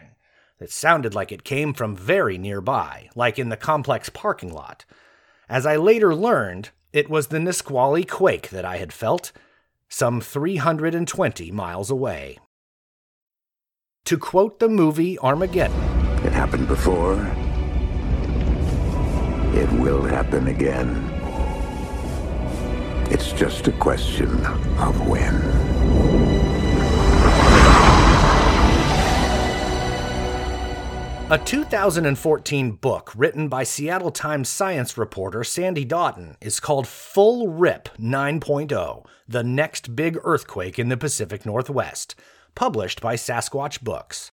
that 0.61 0.71
sounded 0.71 1.15
like 1.15 1.33
it 1.33 1.45
came 1.45 1.75
from 1.75 1.97
very 1.97 2.39
nearby, 2.39 3.11
like 3.17 3.39
in 3.39 3.49
the 3.49 3.57
complex 3.57 4.09
parking 4.09 4.53
lot. 4.53 4.85
As 5.49 5.67
I 5.67 5.77
later 5.77 6.15
learned, 6.15 6.71
it 6.93 7.11
was 7.11 7.29
the 7.29 7.41
Nisqually 7.41 8.05
quake 8.05 8.51
that 8.51 8.65
I 8.65 8.77
had 8.77 8.93
felt, 8.93 9.33
some 9.89 10.21
320 10.21 11.51
miles 11.51 11.91
away. 11.91 12.39
To 14.07 14.19
quote 14.19 14.59
the 14.59 14.69
movie 14.69 15.19
Armageddon, 15.19 15.81
It 16.25 16.33
happened 16.33 16.69
before. 16.69 17.15
It 19.55 19.71
will 19.81 20.03
happen 20.03 20.49
again. 20.49 21.09
It's 23.11 23.33
just 23.33 23.69
a 23.69 23.73
question 23.73 24.47
of 24.79 25.07
when. 25.07 25.62
A 31.33 31.39
2014 31.39 32.73
book 32.73 33.11
written 33.17 33.49
by 33.49 33.63
Seattle 33.63 34.11
Times 34.11 34.51
science 34.51 34.99
reporter 34.99 35.43
Sandi 35.43 35.83
Doughton 35.83 36.37
is 36.43 36.61
called 36.61 36.87
Full 36.87 37.49
Rip 37.49 37.89
9.0 37.99 39.07
The 39.27 39.43
Next 39.43 39.97
Big 39.97 40.19
Earthquake 40.25 40.79
in 40.79 40.91
the 40.91 40.99
Pacific 40.99 41.47
Northwest, 41.47 42.15
published 42.55 43.01
by 43.01 43.15
Sasquatch 43.15 43.81
Books. 43.81 44.31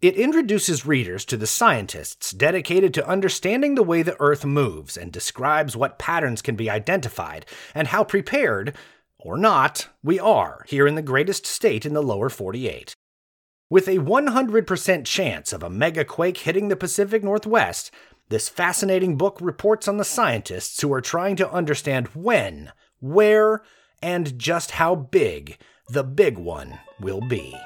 It 0.00 0.14
introduces 0.14 0.86
readers 0.86 1.24
to 1.24 1.36
the 1.36 1.48
scientists 1.48 2.30
dedicated 2.30 2.94
to 2.94 3.08
understanding 3.08 3.74
the 3.74 3.82
way 3.82 4.02
the 4.02 4.16
Earth 4.20 4.44
moves 4.44 4.96
and 4.96 5.10
describes 5.10 5.76
what 5.76 5.98
patterns 5.98 6.42
can 6.42 6.54
be 6.54 6.70
identified 6.70 7.44
and 7.74 7.88
how 7.88 8.04
prepared, 8.04 8.76
or 9.18 9.36
not, 9.36 9.88
we 10.00 10.20
are 10.20 10.64
here 10.68 10.86
in 10.86 10.94
the 10.94 11.02
greatest 11.02 11.44
state 11.44 11.84
in 11.84 11.92
the 11.92 12.04
lower 12.04 12.28
48. 12.28 12.94
With 13.68 13.88
a 13.88 13.98
100% 13.98 15.04
chance 15.04 15.52
of 15.52 15.64
a 15.64 15.68
megaquake 15.68 16.36
hitting 16.36 16.68
the 16.68 16.76
Pacific 16.76 17.24
Northwest, 17.24 17.90
this 18.28 18.48
fascinating 18.48 19.16
book 19.16 19.38
reports 19.40 19.88
on 19.88 19.96
the 19.96 20.04
scientists 20.04 20.80
who 20.80 20.92
are 20.92 21.00
trying 21.00 21.34
to 21.34 21.50
understand 21.50 22.06
when, 22.14 22.70
where, 23.00 23.64
and 24.00 24.38
just 24.38 24.72
how 24.72 24.94
big 24.94 25.58
the 25.88 26.04
big 26.04 26.38
one 26.38 26.78
will 27.00 27.20
be. 27.20 27.56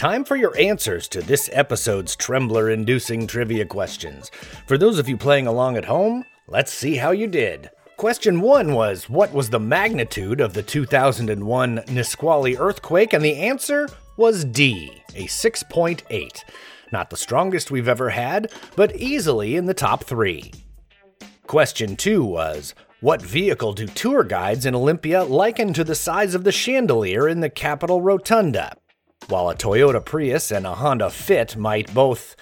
Time 0.00 0.24
for 0.24 0.34
your 0.34 0.56
answers 0.58 1.08
to 1.08 1.20
this 1.20 1.50
episode's 1.52 2.16
trembler 2.16 2.70
inducing 2.70 3.26
trivia 3.26 3.66
questions. 3.66 4.30
For 4.66 4.78
those 4.78 4.98
of 4.98 5.10
you 5.10 5.18
playing 5.18 5.46
along 5.46 5.76
at 5.76 5.84
home, 5.84 6.24
let's 6.48 6.72
see 6.72 6.96
how 6.96 7.10
you 7.10 7.26
did. 7.26 7.68
Question 7.98 8.40
1 8.40 8.72
was 8.72 9.10
What 9.10 9.30
was 9.34 9.50
the 9.50 9.60
magnitude 9.60 10.40
of 10.40 10.54
the 10.54 10.62
2001 10.62 11.82
Nisqually 11.90 12.56
earthquake? 12.56 13.12
And 13.12 13.22
the 13.22 13.36
answer 13.36 13.90
was 14.16 14.46
D, 14.46 15.02
a 15.14 15.24
6.8. 15.24 16.44
Not 16.92 17.10
the 17.10 17.16
strongest 17.18 17.70
we've 17.70 17.86
ever 17.86 18.08
had, 18.08 18.50
but 18.76 18.96
easily 18.96 19.54
in 19.54 19.66
the 19.66 19.74
top 19.74 20.04
three. 20.04 20.50
Question 21.46 21.94
2 21.94 22.24
was 22.24 22.74
What 23.00 23.20
vehicle 23.20 23.74
do 23.74 23.86
tour 23.86 24.24
guides 24.24 24.64
in 24.64 24.74
Olympia 24.74 25.24
liken 25.24 25.74
to 25.74 25.84
the 25.84 25.94
size 25.94 26.34
of 26.34 26.44
the 26.44 26.52
chandelier 26.52 27.28
in 27.28 27.40
the 27.40 27.50
Capitol 27.50 28.00
Rotunda? 28.00 28.78
While 29.30 29.50
a 29.50 29.54
Toyota 29.54 30.04
Prius 30.04 30.50
and 30.50 30.66
a 30.66 30.74
Honda 30.74 31.08
Fit 31.08 31.56
might 31.56 31.94
both 31.94 32.34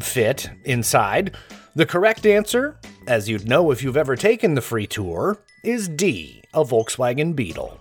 fit 0.00 0.50
inside, 0.64 1.36
the 1.76 1.86
correct 1.86 2.26
answer, 2.26 2.80
as 3.06 3.28
you'd 3.28 3.48
know 3.48 3.70
if 3.70 3.80
you've 3.80 3.96
ever 3.96 4.16
taken 4.16 4.54
the 4.54 4.60
free 4.60 4.88
tour, 4.88 5.38
is 5.62 5.86
D, 5.86 6.42
a 6.52 6.64
Volkswagen 6.64 7.36
Beetle. 7.36 7.78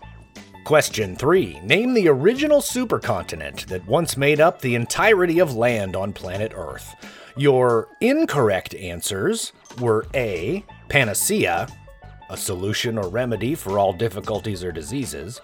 Question 0.64 1.16
3. 1.16 1.62
Name 1.62 1.96
the 1.96 2.08
original 2.08 2.62
supercontinent 2.62 3.66
that 3.66 3.88
once 3.88 4.16
made 4.16 4.40
up 4.40 4.62
the 4.62 4.76
entirety 4.76 5.40
of 5.40 5.56
land 5.56 5.96
on 5.96 6.14
planet 6.14 6.52
Earth. 6.56 6.94
Your 7.36 7.88
incorrect 8.00 8.76
answers 8.76 9.54
were 9.80 10.06
A. 10.14 10.64
Panacea, 10.88 11.68
a 12.30 12.38
solution 12.38 13.00
or 13.00 13.10
remedy 13.10 13.56
for 13.56 13.80
all 13.80 13.92
difficulties 13.92 14.64
or 14.64 14.72
diseases, 14.72 15.42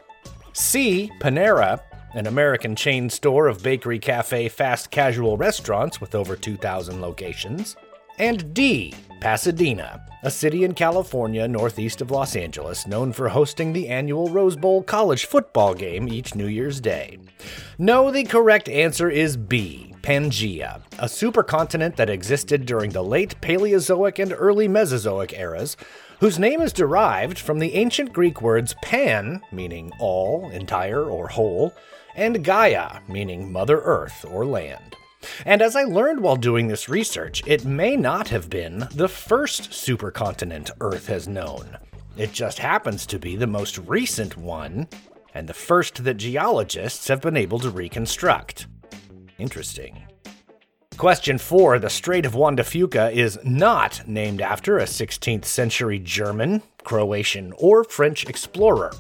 C. 0.54 1.12
Panera, 1.20 1.82
an 2.14 2.28
American 2.28 2.76
chain 2.76 3.10
store 3.10 3.48
of 3.48 3.64
bakery, 3.64 4.00
cafe, 4.00 4.50
fast 4.50 4.92
casual 4.92 5.38
restaurants 5.38 6.02
with 6.02 6.16
over 6.16 6.36
2,000 6.36 7.02
locations. 7.02 7.76
And 8.20 8.54
D, 8.54 8.94
Pasadena, 9.20 10.06
a 10.24 10.30
city 10.30 10.64
in 10.64 10.74
California 10.74 11.48
northeast 11.48 12.02
of 12.02 12.12
Los 12.12 12.36
Angeles 12.36 12.86
known 12.86 13.14
for 13.14 13.30
hosting 13.30 13.74
the 13.74 13.88
annual 13.88 14.30
Rose 14.30 14.56
Bowl 14.56 14.84
college 14.84 15.26
football 15.26 15.74
game 15.74 16.08
each 16.08 16.36
New 16.36 16.48
Year's 16.48 16.82
Day. 16.82 17.18
No, 17.78 18.12
the 18.12 18.24
correct 18.24 18.70
answer 18.70 19.10
is 19.10 19.38
B, 19.38 19.96
Pangea, 20.02 20.82
a 21.00 21.06
supercontinent 21.06 21.96
that 21.96 22.10
existed 22.10 22.66
during 22.66 22.92
the 22.92 23.04
late 23.04 23.40
Paleozoic 23.42 24.20
and 24.20 24.34
early 24.38 24.68
Mesozoic 24.68 25.34
eras 25.34 25.78
whose 26.22 26.38
name 26.38 26.62
is 26.62 26.72
derived 26.72 27.40
from 27.40 27.58
the 27.58 27.74
ancient 27.74 28.14
Greek 28.14 28.44
words 28.44 28.76
pan, 28.84 29.42
meaning 29.52 29.92
all, 29.98 30.48
entire, 30.52 31.04
or 31.04 31.28
whole, 31.28 31.74
and 32.16 32.46
Gaia, 32.46 33.00
meaning 33.08 33.52
Mother 33.52 33.82
Earth 33.82 34.24
or 34.30 34.46
land. 34.46 34.96
And 35.46 35.64
as 35.64 35.76
I 35.76 35.82
learned 35.84 36.20
while 36.20 36.36
doing 36.36 36.68
this 36.68 36.88
research, 36.88 37.42
it 37.48 37.66
may 37.66 37.98
not 37.98 38.28
have 38.28 38.52
been 38.52 38.88
the 38.94 39.08
first 39.08 39.72
supercontinent 39.72 40.70
Earth 40.80 41.08
has 41.08 41.28
known. 41.28 41.76
It 42.16 42.32
just 42.34 42.60
happens 42.60 43.08
to 43.08 43.18
be 43.18 43.36
the 43.36 43.48
most 43.48 43.80
recent 43.80 44.38
one, 44.38 44.88
and 45.34 45.50
the 45.50 45.56
first 45.56 46.04
that 46.04 46.18
geologists 46.18 47.08
have 47.08 47.22
been 47.22 47.38
able 47.38 47.58
to 47.60 47.72
reconstruct. 47.72 48.68
Interesting. 49.40 50.04
Question 51.02 51.40
4 51.40 51.80
The 51.80 51.90
Strait 51.90 52.28
of 52.28 52.36
Juan 52.36 52.56
de 52.56 52.62
Fuca 52.62 53.12
is 53.12 53.40
not 53.44 54.08
named 54.08 54.40
after 54.40 54.78
a 54.78 54.84
16th 54.84 55.46
century 55.46 55.98
German, 55.98 56.62
Croatian, 56.84 57.56
or 57.58 57.84
French 57.84 58.28
explorer. 58.28 58.92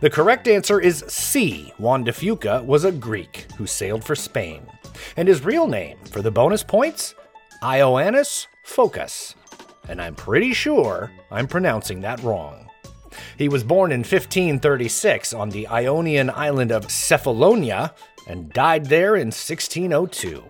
The 0.00 0.08
correct 0.08 0.48
answer 0.48 0.80
is 0.80 1.04
C. 1.06 1.70
Juan 1.76 2.04
de 2.04 2.12
Fuca 2.12 2.64
was 2.64 2.86
a 2.86 2.90
Greek 2.90 3.46
who 3.58 3.66
sailed 3.66 4.02
for 4.02 4.14
Spain. 4.14 4.62
And 5.18 5.28
his 5.28 5.44
real 5.44 5.66
name 5.66 5.98
for 6.10 6.22
the 6.22 6.30
bonus 6.30 6.62
points? 6.62 7.14
Ioannis 7.62 8.46
Phocas. 8.66 9.34
And 9.86 10.00
I'm 10.00 10.14
pretty 10.14 10.54
sure 10.54 11.12
I'm 11.30 11.46
pronouncing 11.46 12.00
that 12.00 12.22
wrong. 12.22 12.70
He 13.36 13.50
was 13.50 13.64
born 13.64 13.92
in 13.92 14.00
1536 14.00 15.34
on 15.34 15.50
the 15.50 15.68
Ionian 15.68 16.30
island 16.30 16.72
of 16.72 16.86
Cephalonia 16.86 17.92
and 18.26 18.50
died 18.50 18.86
there 18.86 19.16
in 19.16 19.26
1602. 19.26 20.42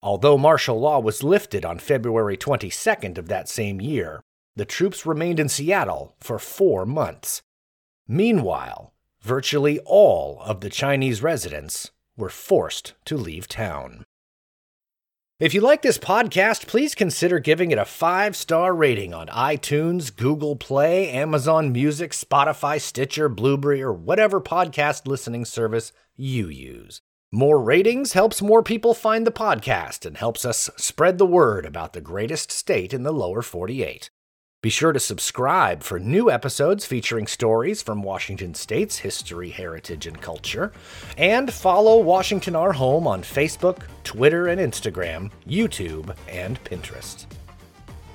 Although 0.00 0.38
martial 0.38 0.78
law 0.78 1.00
was 1.00 1.24
lifted 1.24 1.64
on 1.64 1.80
February 1.80 2.36
22nd 2.36 3.18
of 3.18 3.26
that 3.26 3.48
same 3.48 3.80
year, 3.80 4.22
the 4.54 4.64
troops 4.64 5.04
remained 5.04 5.40
in 5.40 5.48
Seattle 5.48 6.14
for 6.20 6.38
four 6.38 6.86
months. 6.86 7.42
Meanwhile, 8.06 8.92
virtually 9.26 9.80
all 9.84 10.40
of 10.44 10.60
the 10.60 10.70
Chinese 10.70 11.20
residents 11.20 11.90
were 12.16 12.30
forced 12.30 12.94
to 13.04 13.16
leave 13.16 13.48
town. 13.48 14.04
If 15.40 15.52
you 15.52 15.60
like 15.60 15.82
this 15.82 15.98
podcast, 15.98 16.66
please 16.68 16.94
consider 16.94 17.40
giving 17.40 17.72
it 17.72 17.76
a 17.76 17.84
five 17.84 18.36
star 18.36 18.74
rating 18.74 19.12
on 19.12 19.26
iTunes, 19.26 20.14
Google 20.14 20.54
Play, 20.56 21.10
Amazon 21.10 21.72
Music, 21.72 22.12
Spotify, 22.12 22.80
Stitcher, 22.80 23.28
Blubrry, 23.28 23.82
or 23.82 23.92
whatever 23.92 24.40
podcast 24.40 25.06
listening 25.06 25.44
service 25.44 25.92
you 26.14 26.48
use. 26.48 27.02
More 27.32 27.60
ratings 27.60 28.12
helps 28.12 28.40
more 28.40 28.62
people 28.62 28.94
find 28.94 29.26
the 29.26 29.32
podcast 29.32 30.06
and 30.06 30.16
helps 30.16 30.44
us 30.44 30.70
spread 30.76 31.18
the 31.18 31.26
word 31.26 31.66
about 31.66 31.92
the 31.92 32.00
greatest 32.00 32.50
state 32.52 32.94
in 32.94 33.02
the 33.02 33.12
lower 33.12 33.42
48. 33.42 34.08
Be 34.66 34.70
sure 34.70 34.92
to 34.92 34.98
subscribe 34.98 35.84
for 35.84 36.00
new 36.00 36.28
episodes 36.28 36.84
featuring 36.84 37.28
stories 37.28 37.82
from 37.82 38.02
Washington 38.02 38.52
State's 38.52 38.98
history, 38.98 39.48
heritage, 39.48 40.08
and 40.08 40.20
culture. 40.20 40.72
And 41.16 41.52
follow 41.52 42.00
Washington 42.00 42.56
Our 42.56 42.72
Home 42.72 43.06
on 43.06 43.22
Facebook, 43.22 43.82
Twitter, 44.02 44.48
and 44.48 44.60
Instagram, 44.60 45.30
YouTube, 45.46 46.12
and 46.28 46.58
Pinterest. 46.64 47.26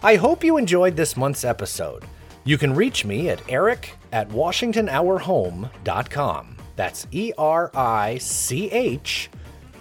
I 0.04 0.16
hope 0.16 0.44
you 0.44 0.58
enjoyed 0.58 0.98
this 0.98 1.16
month's 1.16 1.46
episode. 1.46 2.04
You 2.44 2.58
can 2.58 2.76
reach 2.76 3.06
me 3.06 3.30
at 3.30 3.50
erich 3.50 3.96
at 4.12 4.28
washingtonourhome.com. 4.28 6.58
That's 6.76 7.08
E 7.12 7.32
R 7.38 7.72
I 7.74 8.18
C 8.18 8.70
H 8.72 9.30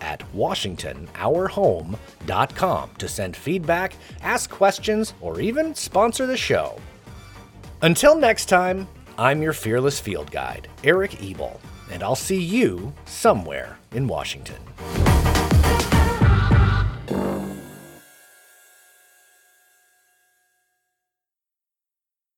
at 0.00 0.22
WashingtonOurHome.com 0.34 2.90
to 2.98 3.08
send 3.08 3.36
feedback, 3.36 3.94
ask 4.22 4.50
questions, 4.50 5.14
or 5.20 5.40
even 5.40 5.74
sponsor 5.74 6.26
the 6.26 6.36
show. 6.36 6.76
Until 7.82 8.16
next 8.16 8.46
time, 8.46 8.88
I'm 9.18 9.42
your 9.42 9.52
fearless 9.52 10.00
field 10.00 10.30
guide, 10.30 10.68
Erich 10.84 11.22
Ebel, 11.22 11.60
and 11.90 12.02
I'll 12.02 12.16
see 12.16 12.42
you 12.42 12.94
somewhere 13.04 13.78
in 13.92 14.06
Washington. 14.06 14.56